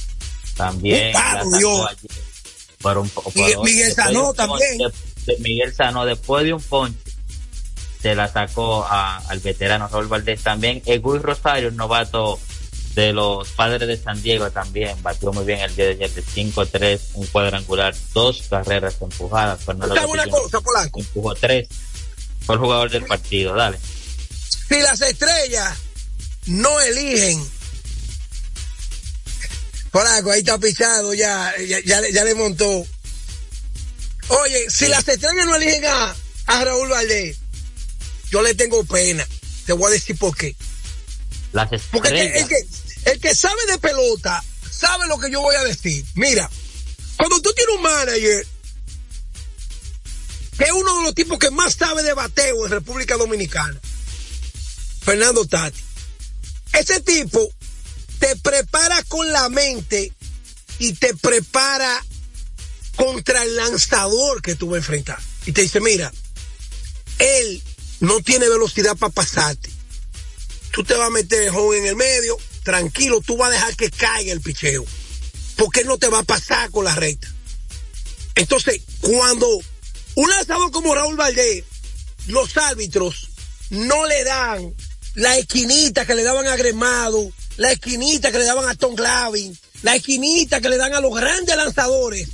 [0.57, 1.87] También Un la palo, sacó Dios.
[1.89, 2.11] ayer
[2.83, 3.35] por un, por-
[3.65, 4.79] Miguel- de Sanó ponche- también.
[5.27, 6.99] de- Miguel Sanó, después de un ponche,
[8.03, 10.83] se la sacó a- al veterano Raúl Valdés también.
[10.85, 12.39] Eguy Rosario, un novato
[12.95, 16.23] de los padres de San Diego también, batió muy bien el día de ayer de
[16.23, 19.65] 5-3, un cuadrangular, dos carreras empujadas.
[19.65, 21.01] Fernando ¿Sabes una cosa, Polanco?
[21.01, 21.69] empujó tres.
[22.49, 23.79] El jugador del partido, dale.
[24.69, 25.77] Si las estrellas
[26.47, 27.43] no eligen.
[29.91, 32.85] Polanco, ahí está pisado ya, ya, ya le- ya le montó.
[34.29, 36.15] Oye, si las estrellas no eligen a,
[36.47, 37.37] a Raúl Valdés,
[38.31, 39.27] yo le tengo pena.
[39.67, 40.57] Te voy a decir por qué.
[41.53, 42.43] Las Porque el que, estrellas.
[42.43, 42.49] el
[43.05, 46.05] que, el que sabe de pelota sabe lo que yo voy a decir.
[46.15, 46.51] Mira,
[47.17, 48.47] cuando tú tienes un manager
[50.59, 53.79] que es uno de los tipos que más sabe de bateo en República Dominicana,
[55.03, 55.81] Fernando Tati,
[56.73, 57.49] ese tipo
[58.19, 60.13] te prepara con la mente
[60.79, 62.05] y te prepara
[62.97, 65.19] contra el lanzador que tú vas a enfrentar.
[65.47, 66.13] Y te dice, mira,
[67.19, 67.63] él
[68.01, 69.75] no tiene velocidad para pasarte
[70.75, 74.33] tú te vas a meter en el medio, tranquilo, tú vas a dejar que caiga
[74.33, 74.85] el picheo,
[75.57, 77.33] porque él no te va a pasar con la recta.
[78.35, 79.47] Entonces, cuando
[80.17, 81.65] un lanzador como Raúl Valdés,
[82.27, 83.29] los árbitros
[83.71, 84.75] no le dan
[85.15, 89.57] la esquinita que le daban a Gremado, la esquinita que le daban a Tom Glavin,
[89.83, 92.29] la esquinita que le dan a los grandes lanzadores.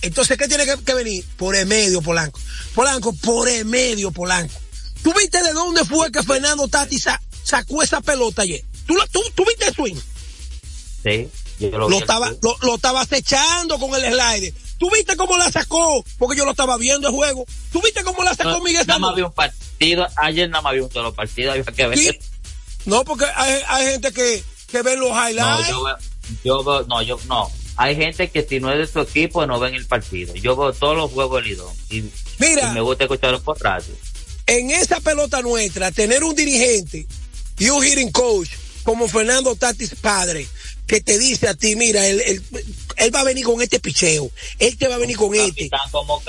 [0.00, 1.24] Entonces, ¿qué tiene que, venir?
[1.36, 2.40] Por el medio, Polanco.
[2.74, 4.54] Polanco, por el medio, Polanco.
[5.02, 8.64] ¿Tú viste de dónde fue que Fernando Tati sa- sacó esa pelota ayer?
[8.86, 9.96] ¿Tú, tú, tú viste el swing?
[11.02, 11.28] Sí,
[11.58, 14.52] yo lo, Lo estaba, lo, lo estaba acechando con el slider.
[14.78, 16.04] ¿Tú viste cómo la sacó?
[16.18, 17.44] Porque yo lo estaba viendo el juego.
[17.72, 20.74] ¿Tú viste cómo la sacó No, Miguel nada más vi un partido, ayer nada más
[20.74, 21.98] vi un solo partido, había que ver.
[21.98, 22.10] Sí.
[22.84, 25.68] No, porque hay, hay gente que, que ve los No, highlights.
[25.68, 25.96] yo veo,
[26.44, 27.50] yo veo, no, yo, no.
[27.76, 30.34] Hay gente que si no es de su equipo no ven el partido.
[30.34, 32.04] Yo veo todos los juegos del Lidón y,
[32.38, 32.70] Mira.
[32.70, 33.94] y me gusta escucharlo por radio.
[34.46, 37.06] en esa pelota nuestra, tener un dirigente
[37.58, 38.48] y un hitting coach
[38.84, 40.46] como Fernando Tatis padre,
[40.88, 42.42] que te dice a ti, mira, él, él,
[42.96, 45.70] él va a venir con este picheo, él te va a venir con este.
[45.92, 46.20] Como.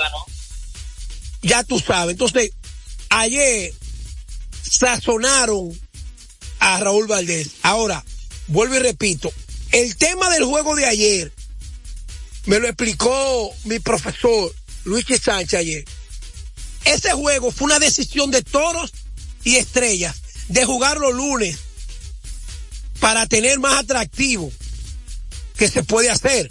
[1.42, 2.12] Ya tú sabes.
[2.12, 2.52] Entonces,
[3.08, 3.72] ayer
[4.62, 5.76] sazonaron
[6.58, 7.52] a Raúl Valdés.
[7.62, 8.04] Ahora,
[8.48, 9.32] vuelvo y repito,
[9.72, 11.32] el tema del juego de ayer
[12.44, 14.54] me lo explicó mi profesor
[14.84, 15.84] Luis Sánchez ayer.
[16.84, 18.92] Ese juego fue una decisión de toros
[19.42, 20.16] y estrellas
[20.48, 21.58] de jugar los lunes
[23.00, 24.50] para tener más atractivo
[25.56, 26.50] que se puede hacer.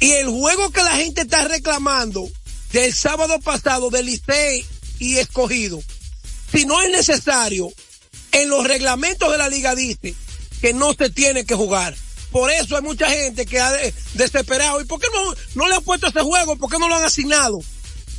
[0.00, 2.28] Y el juego que la gente está reclamando
[2.72, 4.64] del sábado pasado del Licey
[4.98, 5.82] y escogido,
[6.52, 7.68] si no es necesario,
[8.32, 10.14] en los reglamentos de la liga dice
[10.60, 11.96] que no se tiene que jugar.
[12.30, 14.80] Por eso hay mucha gente que ha de- desesperado.
[14.80, 15.06] ¿Y por qué
[15.54, 16.56] no, le han puesto ese juego?
[16.56, 17.58] ¿Por qué no lo han asignado?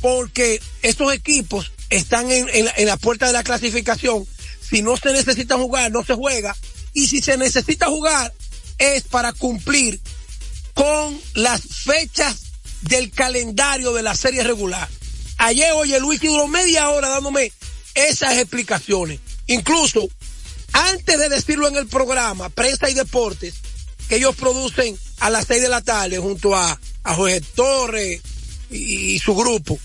[0.00, 4.26] Porque estos equipos están en, en en la puerta de la clasificación.
[4.68, 6.56] Si no se necesita jugar, no se juega.
[6.98, 8.34] Y si se necesita jugar,
[8.76, 10.00] es para cumplir
[10.74, 12.38] con las fechas
[12.80, 14.88] del calendario de la serie regular.
[15.36, 17.52] Ayer, oye, Luis duró media hora dándome
[17.94, 19.20] esas explicaciones.
[19.46, 20.08] Incluso,
[20.72, 23.54] antes de decirlo en el programa, Prensa y Deportes,
[24.08, 28.20] que ellos producen a las seis de la tarde junto a, a Jorge Torres
[28.72, 29.78] y, y su grupo.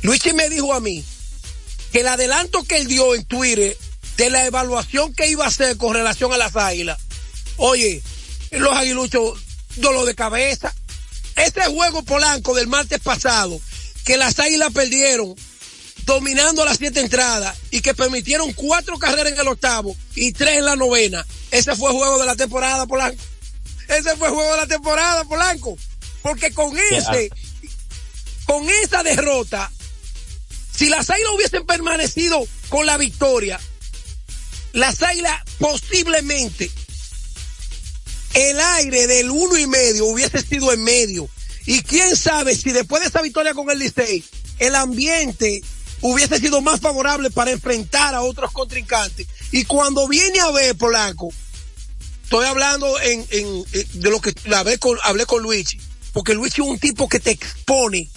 [0.00, 1.04] Luigi me dijo a mí
[1.92, 3.76] que el adelanto que él dio en Twitter
[4.18, 6.98] de la evaluación que iba a hacer con relación a las águilas,
[7.56, 8.02] oye,
[8.50, 9.38] los aguiluchos,
[9.76, 10.74] dolor de cabeza.
[11.36, 13.60] Ese juego polanco del martes pasado,
[14.04, 15.36] que las águilas perdieron,
[16.04, 20.64] dominando las siete entradas y que permitieron cuatro carreras en el octavo y tres en
[20.64, 21.24] la novena.
[21.52, 23.22] Ese fue el juego de la temporada, Polanco.
[23.86, 25.78] Ese fue el juego de la temporada, Polanco.
[26.22, 27.30] Porque con ese,
[28.46, 29.70] con esa derrota,
[30.74, 33.60] si las águilas hubiesen permanecido con la victoria,
[34.72, 36.70] las águilas posiblemente
[38.34, 41.28] el aire del uno y medio hubiese sido en medio.
[41.66, 44.22] Y quién sabe si después de esa victoria con el Licey,
[44.58, 45.60] el ambiente
[46.00, 49.26] hubiese sido más favorable para enfrentar a otros contrincantes.
[49.50, 51.30] Y cuando viene a ver Polanco,
[52.22, 55.80] estoy hablando en, en- en- de lo que hablé con, hablé con Luigi,
[56.12, 58.08] porque Luigi es un tipo que te expone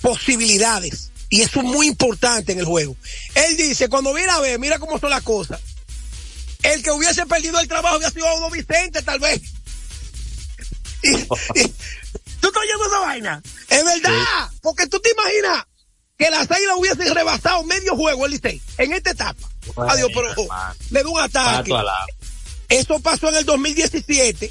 [0.00, 1.10] posibilidades.
[1.30, 2.96] Y eso es muy importante en el juego.
[3.34, 5.58] Él dice, cuando viene a ver, mira cómo son las cosas.
[6.64, 9.40] El que hubiese perdido el trabajo hubiera sido Audo Vicente, tal vez.
[11.02, 11.74] Y- y-
[12.40, 13.42] ¿Tú estás oyendo esa vaina?
[13.68, 14.50] Es verdad.
[14.62, 15.64] Porque tú te imaginas
[16.18, 19.48] que las águilas hubiesen rebasado medio juego el Licey en esta etapa.
[19.88, 20.34] Adiós, pero
[20.90, 21.70] le dio un ataque.
[22.68, 24.50] Eso pasó en el 2017.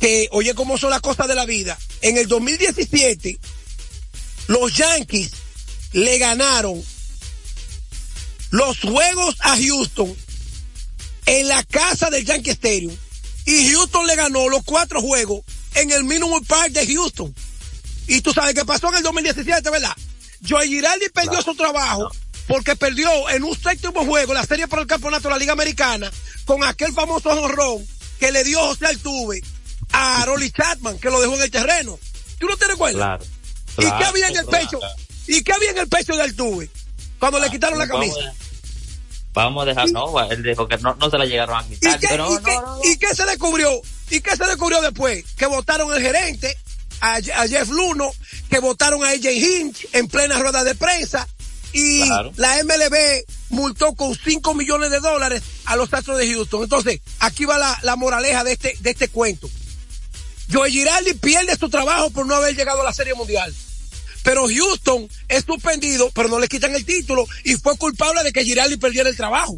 [0.00, 1.78] Que, oye, cómo son las cosas de la vida.
[2.00, 3.38] En el 2017,
[4.48, 5.30] los Yankees
[5.92, 6.82] le ganaron
[8.50, 10.16] los juegos a Houston
[11.30, 12.96] en la casa del Yankee Stadium.
[13.46, 17.32] Y Houston le ganó los cuatro juegos en el Minimum Park de Houston.
[18.08, 19.96] Y tú sabes qué pasó en el 2017, ¿verdad?
[20.46, 22.10] Joey Giraldi perdió su trabajo
[22.48, 26.10] porque perdió en un séptimo juego la serie por el campeonato de la Liga Americana
[26.46, 27.86] con aquel famoso jonrón
[28.18, 29.40] que le dio José Altuve
[29.92, 31.96] a Rolly Chapman, que lo dejó en el terreno.
[32.40, 32.96] ¿Tú no te recuerdas?
[32.96, 33.24] Claro.
[33.78, 34.64] ¿Y qué había en el claro.
[34.64, 34.80] pecho?
[35.28, 36.68] ¿Y qué había en el pecho de Altuve?
[37.20, 38.34] Cuando le quitaron la camisa.
[39.32, 41.96] Vamos a dejar, no, él dijo que no, no se la llegaron a quitar.
[41.96, 42.58] ¿Y qué, pero y qué-
[42.92, 43.80] y qué se descubrió?
[44.10, 45.24] ¿Y qué se descubrió después?
[45.36, 46.56] Que votaron al gerente,
[47.00, 48.10] a, a Jeff Luno,
[48.50, 51.28] que votaron a AJ Hinch en plena rueda de prensa
[51.72, 52.32] y Claro.
[52.36, 56.64] la MLB multó con 5 millones de dólares a los Astros de Houston.
[56.64, 59.48] Entonces, aquí va la, la moraleja de este, de este cuento.
[60.52, 63.54] Joey Giraldi pierde su trabajo por no haber llegado a la Serie Mundial.
[64.22, 68.44] Pero Houston es suspendido, pero no le quitan el título y fue culpable de que
[68.44, 69.56] Giraldi perdiera el trabajo.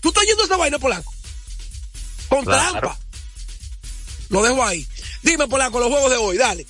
[0.00, 1.12] ¿Tú estás oyendo esa vaina, Polanco?
[2.28, 2.70] Con Claro.
[2.80, 2.98] trampa.
[4.28, 4.86] Lo dejo ahí.
[5.22, 6.66] Dime, Polanco, los juegos de hoy, dale.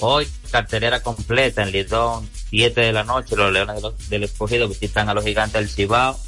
[0.00, 5.14] Hoy, cartelera completa en Lidón, 7 de la noche, los Leones del Escogido visitan a
[5.14, 6.18] los Gigantes del Cibao.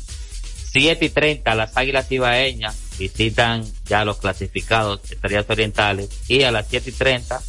[0.72, 6.08] 7 y 30, las Águilas Cibaeñas visitan ya los clasificados Estrellas Orientales.
[6.28, 7.42] Y a las 7 y 30,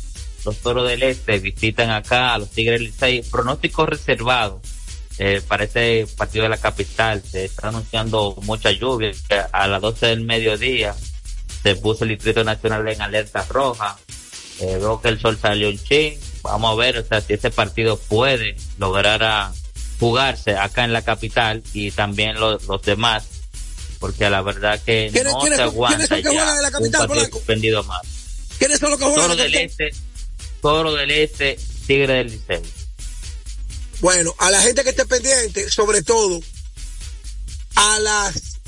[0.46, 3.22] los Toros del Este visitan acá a los Tigres del Licey.
[3.24, 4.62] Pronóstico reservado
[5.20, 7.22] eh, para este partido de la capital.
[7.30, 9.12] Se está anunciando mucha lluvia.
[9.52, 10.96] A las 12 del mediodía
[11.64, 13.98] se puso el Distrito Nacional en alerta roja.
[14.60, 16.20] Eh, veo que el sol salió un chin.
[16.44, 19.52] Vamos a ver, o sea, si este partido puede lograr a
[20.00, 23.26] jugarse acá en la capital y también lo- los demás,
[24.00, 27.08] porque la verdad que ¿Quiénes- no se aguanta ya juegan en la un capital, partido
[27.08, 27.38] Polanco?
[27.40, 28.02] suspendido más.
[28.60, 29.22] ¿Quiénes son los que juegan?
[29.24, 29.56] Toro del?
[29.56, 29.90] Este,
[30.68, 31.58] Toro del Este,
[31.88, 32.62] Tigre del Liceo.
[34.02, 36.42] Bueno, a la gente que esté pendiente, sobre todo
[37.76, 38.60] a las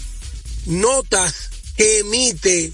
[0.66, 2.72] notas que emite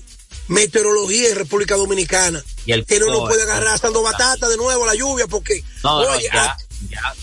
[0.47, 2.43] meteorología en República Dominicana.
[2.67, 6.03] Y el que no nos puede agarrar asando batata de nuevo la lluvia porque, No,
[6.03, 6.57] no, oye, ya, a-
[6.87, 7.13] ya.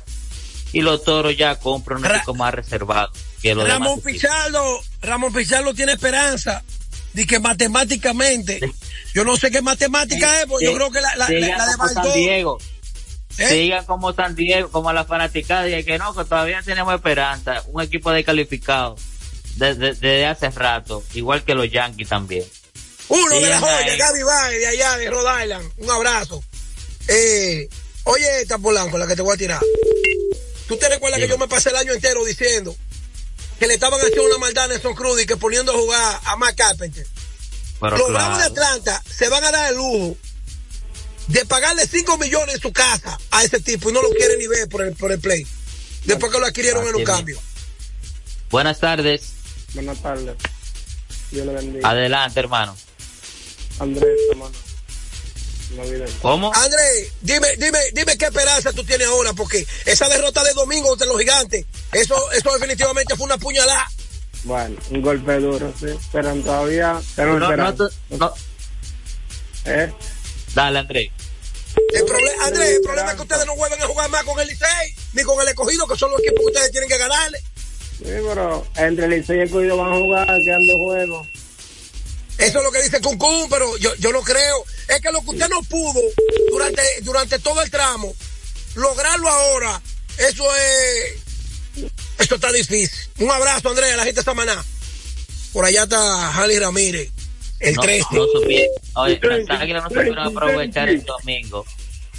[0.74, 4.02] y los toros ya con un pronóstico más reservado que los Ramón.
[4.02, 6.64] Pichardo, Ramón Pichardo tiene esperanza
[7.16, 8.60] de que matemáticamente,
[9.14, 11.94] yo no sé qué matemática es, porque yo creo que la, la, la- la de
[11.94, 12.60] San Diego.
[13.38, 13.48] ¿Eh?
[13.50, 17.64] Sigan como San Diego, como la fanaticada, y que no, que todavía tenemos esperanza.
[17.68, 18.96] Un equipo descalificado
[19.56, 22.44] desde, desde hace rato, igual que los Yankees también.
[23.08, 23.98] Uno de Sigan la joya, ahí.
[23.98, 25.72] Gaby Baez, de allá, de Rhode Island.
[25.78, 26.44] Un abrazo.
[27.08, 27.68] Eh,
[28.06, 29.62] oye, esta Polanco, la que te voy a tirar.
[30.68, 32.76] ¿Tú te recuerdas que yo me pasé el año entero diciendo
[33.60, 36.36] que le estaban haciendo una maldad a Nelson Cruz y que poniendo a jugar a
[36.36, 37.06] Mark Carpenter?
[37.80, 38.14] Pero Los claro.
[38.14, 40.18] Bravos de Atlanta se van a dar el lujo
[41.28, 44.48] de pagarle 5 millones en su casa a ese tipo y no lo quieren ni
[44.48, 45.46] ver por el, por el play.
[46.06, 47.40] Después que lo adquirieron en un cambio.
[48.52, 49.34] Buenas tardes.
[49.74, 50.36] Buenas tardes.
[51.32, 51.90] Dios le bendiga.
[51.90, 52.76] Adelante, hermano.
[53.80, 54.56] Andrés, hermano.
[56.22, 56.54] ¿Cómo?
[56.54, 61.08] André, dime, dime, dime qué esperanza tú tienes ahora, porque esa derrota de domingo contra
[61.08, 63.88] los gigantes, eso, eso definitivamente fue una puñalada.
[64.44, 65.88] Bueno, un golpe duro, sí.
[66.12, 67.90] Pero todavía tenemos No, no, esperanza.
[68.10, 68.34] tú- no.
[69.66, 69.92] ¿Eh?
[70.54, 71.12] Dale, André.
[71.94, 74.48] El problema, Andrés, el problema es que ustedes no vuelven a jugar más con el
[74.48, 77.40] Licey, ni con el escogido, que son los equipos que ustedes tienen que ganarle.
[77.98, 81.28] Sí, pero entre Licey y el Cuido van a jugar quedando juegos.
[82.38, 84.64] Eso es lo que dice Cuncún, pero yo, yo no creo.
[84.90, 86.02] Es que lo que usted no pudo
[86.50, 88.14] durante, durante todo el tramo,
[88.76, 89.82] lograrlo ahora,
[90.18, 91.92] eso es.
[92.20, 92.90] Esto está difícil.
[93.20, 94.64] Un abrazo, Andrea, la gente de Samaná.
[95.54, 97.12] Por allá está Jali Ramírez,
[97.62, 98.06] el no, 13.
[98.12, 98.76] no supieron.
[98.96, 101.66] Oye, las águilas no supieron aprovechar el domingo.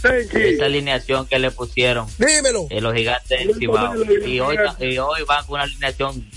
[0.03, 2.69] Esa alineación que le pusieron Dímelo.
[2.71, 3.95] eh, los gigantes del Cibao.
[4.27, 6.31] Y hoy, y hoy van con una alineación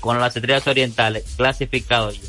[0.00, 2.20] con las estrellas orientales clasificados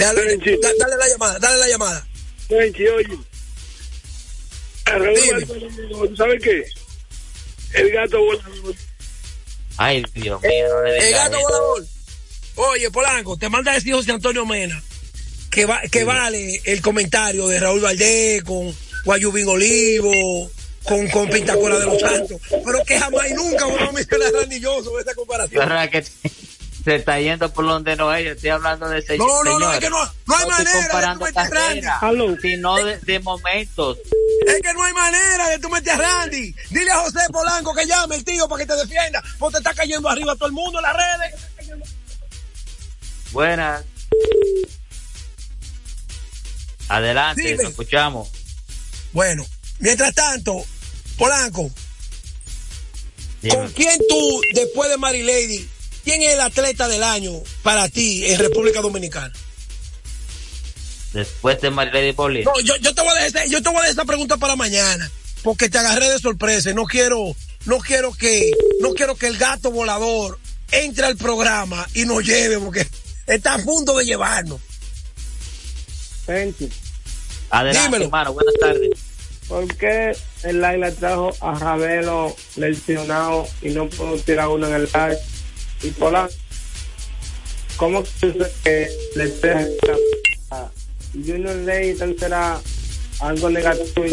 [0.00, 0.12] ya.
[0.14, 2.06] Dale, da- dale la llamada, dale la llamada.
[2.48, 3.18] Benchi, oye.
[4.86, 5.46] A Raúl
[6.08, 6.64] ¿tú sabes qué?
[7.74, 8.74] El gato volador.
[9.76, 11.86] Ay, Dios mío, no le El gato volador.
[12.56, 14.82] Oye, Polanco, te manda a decir José Antonio Mena
[15.50, 18.74] que, va, que vale el comentario de Raúl Valdés con
[19.04, 20.50] Guayubín Olivo,
[20.84, 24.40] con, con Pintacola de los Santos, pero que jamás y nunca vamos a mencionar a
[24.40, 25.62] Randy Johnson en esta comparación.
[26.84, 28.24] ¿Verdad que se está yendo por donde no es?
[28.24, 29.74] Yo estoy hablando de ese No, no, no, señores.
[29.74, 32.36] es que no- no hay estoy manera de comparando tú meter a Randy.
[32.42, 33.98] sino de, de momentos.
[34.46, 36.54] Es que no hay manera de tú meter a Randy.
[36.70, 39.74] Dile a José Polanco que llame el tío para que te defienda, porque te está
[39.74, 41.34] cayendo arriba todo el mundo en las redes.
[43.32, 43.84] Buenas.
[46.88, 47.62] Adelante, Dime.
[47.62, 48.28] lo escuchamos.
[49.12, 49.46] Bueno,
[49.78, 50.64] mientras tanto,
[51.16, 51.70] Polanco,
[53.42, 53.54] Dime.
[53.56, 55.68] ¿con quién tú, después de Mary Lady,
[56.04, 57.32] quién es el atleta del año
[57.62, 59.32] para ti en República Dominicana?
[61.12, 62.52] Después de Marilady Paulino.
[62.54, 64.56] No, yo, yo te voy a dejar, yo te voy a dejar esa pregunta para
[64.56, 65.10] mañana,
[65.42, 66.72] porque te agarré de sorpresa.
[66.72, 67.34] No quiero,
[67.64, 70.38] no quiero que, no quiero que el gato volador
[70.70, 72.86] entre al programa y nos lleve, porque
[73.26, 74.60] está a punto de llevarnos.
[77.50, 78.04] Adelante, Dímelo.
[78.04, 78.90] hermano, buenas tardes.
[79.50, 84.84] ¿por qué el Águila trajo a Ravelo lesionado y no pudo tirar uno en el
[84.84, 85.18] live?
[85.82, 86.34] Y Polanco,
[87.76, 89.66] ¿cómo dices que le deja
[90.50, 90.70] a
[91.14, 92.60] Junior Ley será
[93.20, 94.06] algo negativo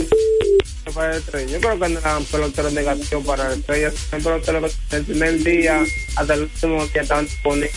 [0.93, 1.51] para el estrella?
[1.51, 5.43] Yo creo que no eran peloteros negativos para el estrella, son peloteros que el primer
[5.43, 5.84] día
[6.15, 7.72] hasta el último día estaban disponibles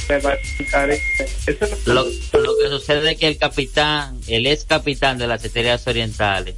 [0.71, 1.01] para el
[1.47, 5.85] Eso Lo, lo que sucede es que el capitán, el ex capitán de las estrellas
[5.89, 6.55] orientales,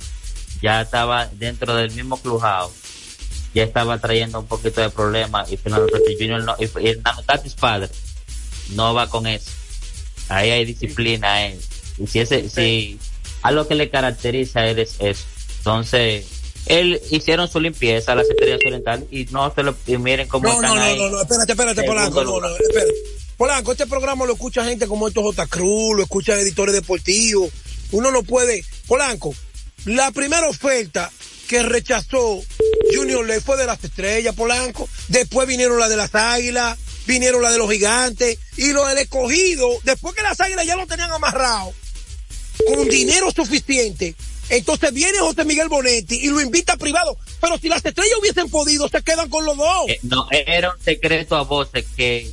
[0.60, 2.72] ya estaba dentro del mismo clubhouse,
[3.54, 6.44] ya estaba trayendo un poquito de problemas y Fernando Tatis Jr.
[6.44, 7.88] no, y, Hernando Tatis padre
[8.70, 9.50] no va con eso.
[10.28, 11.58] Ahí hay disciplina, eh.
[11.98, 12.98] Y si ese, si
[13.42, 15.24] algo que le caracteriza a él es eso.
[15.58, 16.26] Entonces,
[16.66, 20.54] él hicieron su limpieza, las estrellas orientales, y no se lo, y miren cómo No,
[20.54, 20.98] están no, no, ahí.
[20.98, 22.92] no, no, espérate, espérate, Segundo Polanco, no, no, espérate.
[23.36, 25.46] Polanco, este programa lo escucha gente como estos J.
[25.48, 27.50] Cruz, lo escuchan editores deportivos.
[27.90, 28.64] Uno no puede.
[28.86, 29.34] Polanco,
[29.84, 31.10] la primera oferta
[31.52, 32.42] que rechazó
[32.94, 34.88] Junior Ley fue de las estrellas, Polanco.
[35.08, 39.68] Después vinieron la de las águilas, vinieron la de los gigantes, y lo del escogido,
[39.84, 41.74] después que las águilas ya lo tenían amarrado,
[42.66, 44.14] con dinero suficiente.
[44.48, 47.18] Entonces viene José Miguel Bonetti y lo invita privado.
[47.38, 49.88] Pero si las estrellas hubiesen podido, se quedan con los dos.
[49.88, 52.32] Eh, no, era un secreto a voces que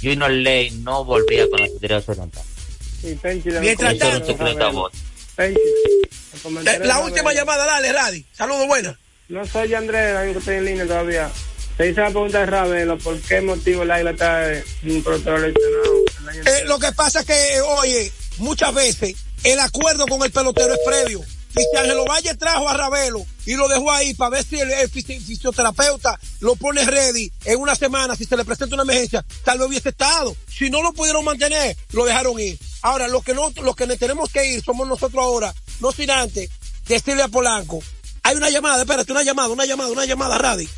[0.00, 4.90] Junior Ley no volvía con las estrellas le Mientras Eso era un tanto,
[5.38, 8.24] el La, última llamada, dale, Radi.
[8.32, 8.96] Saludos, buenas.
[9.28, 11.30] No soy Andrés, alguien que estoy en línea todavía.
[11.76, 14.46] Se hizo la pregunta de Ravelo, ¿por qué motivo el águila está
[14.82, 20.22] sin protocolo Eh, lo que pasa es que, eh, oye, muchas veces el acuerdo con
[20.22, 21.20] el pelotero es previo.
[21.54, 24.70] Y si Ángelo Valle trajo a Ravelo y lo dejó ahí para ver si el,
[24.70, 29.24] el fisi- fisioterapeuta lo pone ready en una semana, si se le presenta una emergencia,
[29.44, 30.34] tal vez hubiese estado.
[30.48, 32.58] Si no lo pudieron mantener, lo dejaron ir.
[32.82, 36.10] Ahora, lo que no, los que ne- tenemos que ir somos nosotros ahora, no sin
[36.10, 36.50] antes
[36.86, 37.80] decirle a Polanco.
[38.24, 40.68] Hay una llamada, espérate, una llamada, una llamada, una llamada, Radi.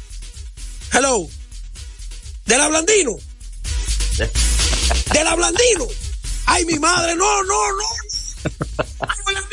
[0.92, 1.26] Hello.
[2.46, 3.16] ¿De la Blandino?
[5.12, 5.86] ¿De la Blandino?
[6.46, 7.16] ¡Ay, mi madre!
[7.16, 7.84] ¡No, no, no!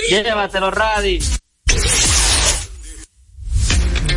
[0.10, 1.20] Llévatelo, Radi.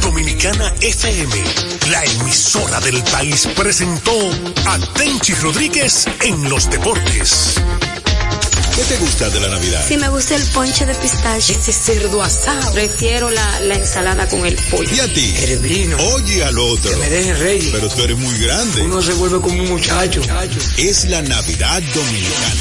[0.00, 1.44] Dominicana FM,
[1.90, 4.12] la emisora del país, presentó
[4.66, 7.54] a Tenchi Rodríguez en los deportes.
[8.74, 9.84] ¿Qué te gusta de la Navidad?
[9.86, 11.54] Si me gusta el ponche de pistache.
[11.54, 12.72] Ese cerdo asado.
[12.72, 14.90] Prefiero la, la ensalada con el pollo.
[14.92, 15.32] ¿Y a ti?
[15.36, 15.96] Cerebrino.
[16.14, 16.90] Oye al otro.
[16.90, 17.70] Que me dejen reyes.
[17.72, 18.82] Pero tú eres muy grande.
[18.82, 20.22] Uno se vuelve como un muchacho.
[20.76, 22.54] Es la Navidad Dominicana.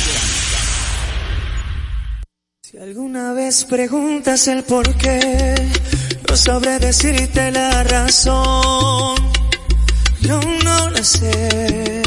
[2.61, 5.55] Si alguna vez preguntas el por qué,
[6.29, 9.15] no sabré decirte la razón.
[10.21, 12.01] Yo no la sé.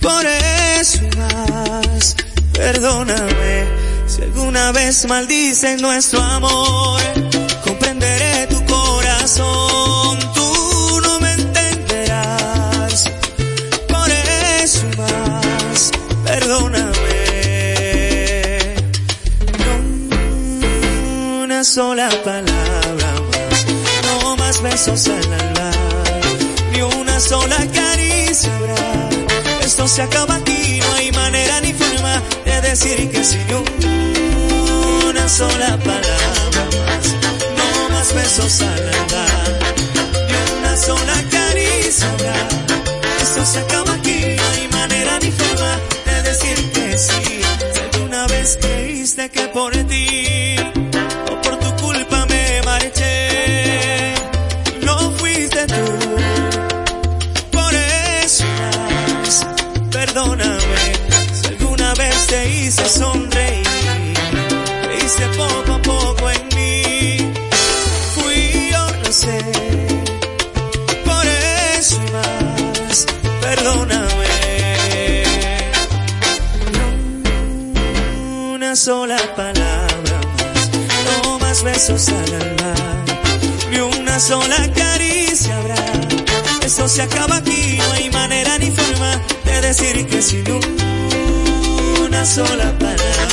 [0.00, 2.16] Por eso más,
[2.54, 3.66] perdóname.
[4.06, 7.00] Si alguna vez maldicen nuestro amor,
[7.64, 10.18] comprenderé tu corazón.
[10.34, 13.10] Tú no me entenderás.
[13.88, 15.90] Por eso más,
[16.24, 16.94] perdóname.
[21.42, 23.66] una sola palabra más,
[24.06, 25.74] no más besos al hablar,
[26.72, 28.93] ni una sola caricia habrá.
[29.64, 33.38] Esto se acaba aquí, no hay manera ni forma de decir que sí,
[33.78, 37.14] ni una sola palabra más,
[37.56, 39.58] no más besos al hablar,
[40.28, 42.34] ni una sola caricia.
[43.22, 47.40] Esto se acaba aquí, no hay manera ni forma de decir que sí.
[47.72, 50.56] Si alguna vez creíste que por ti
[51.32, 53.23] o por tu culpa me marché.
[62.84, 63.62] Te
[65.04, 67.32] hice poco a poco en mí.
[68.14, 69.38] Fui yo, no sé,
[71.04, 71.26] por
[71.78, 73.06] eso más,
[73.40, 75.24] perdóname.
[78.54, 80.20] Una sola palabra
[81.22, 82.74] no más besos al alma,
[83.70, 85.84] ni una sola caricia habrá.
[86.62, 90.44] Esto se acaba aquí, no hay manera ni forma de decir que sin
[92.14, 93.26] una sola palabra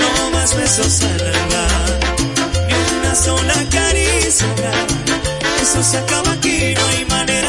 [0.00, 1.66] no más besos al alma,
[2.66, 4.72] ni una sola caricia.
[5.62, 7.41] Esto se acaba aquí, no hay manera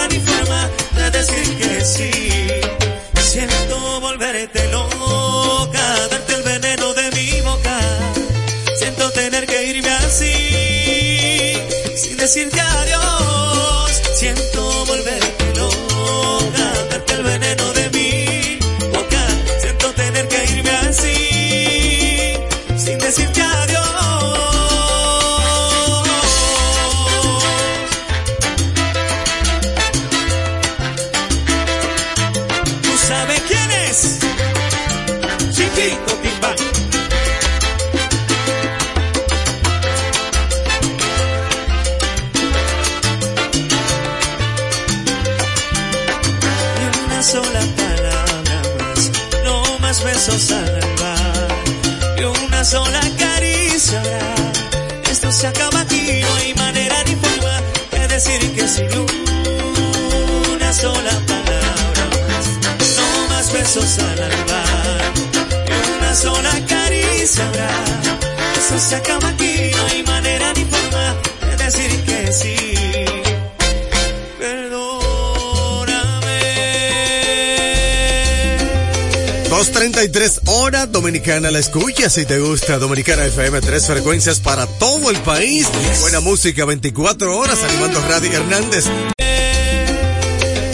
[81.03, 85.67] dominicana la escucha si te gusta Dominicana FM tres frecuencias para todo el país.
[85.99, 88.85] Buena música 24 horas animando Radio Hernández.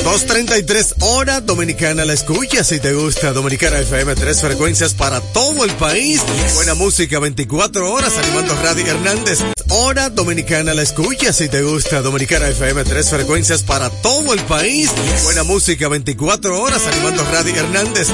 [0.03, 5.71] 2.33 hora dominicana la escucha si te gusta Dominicana FM tres frecuencias para todo el
[5.71, 6.21] país.
[6.53, 9.39] Buena música 24 horas animando Radio Hernández.
[9.69, 14.91] Hora dominicana la escucha si te gusta Dominicana FM tres frecuencias para todo el país.
[15.23, 18.09] Buena música 24 horas animando Radio Hernández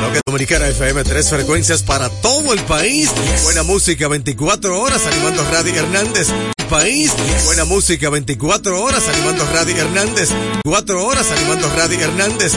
[0.00, 3.10] lo que Dominicana FM tres frecuencias para todo el país
[3.44, 6.28] buena música 24 horas animando Radio Hernández
[6.68, 7.12] país.
[7.46, 10.28] Buena música 24 horas animando Radio Hernández.
[10.64, 12.52] 4 horas animando Radio Hernández.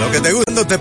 [0.00, 0.74] Lo que te gusta te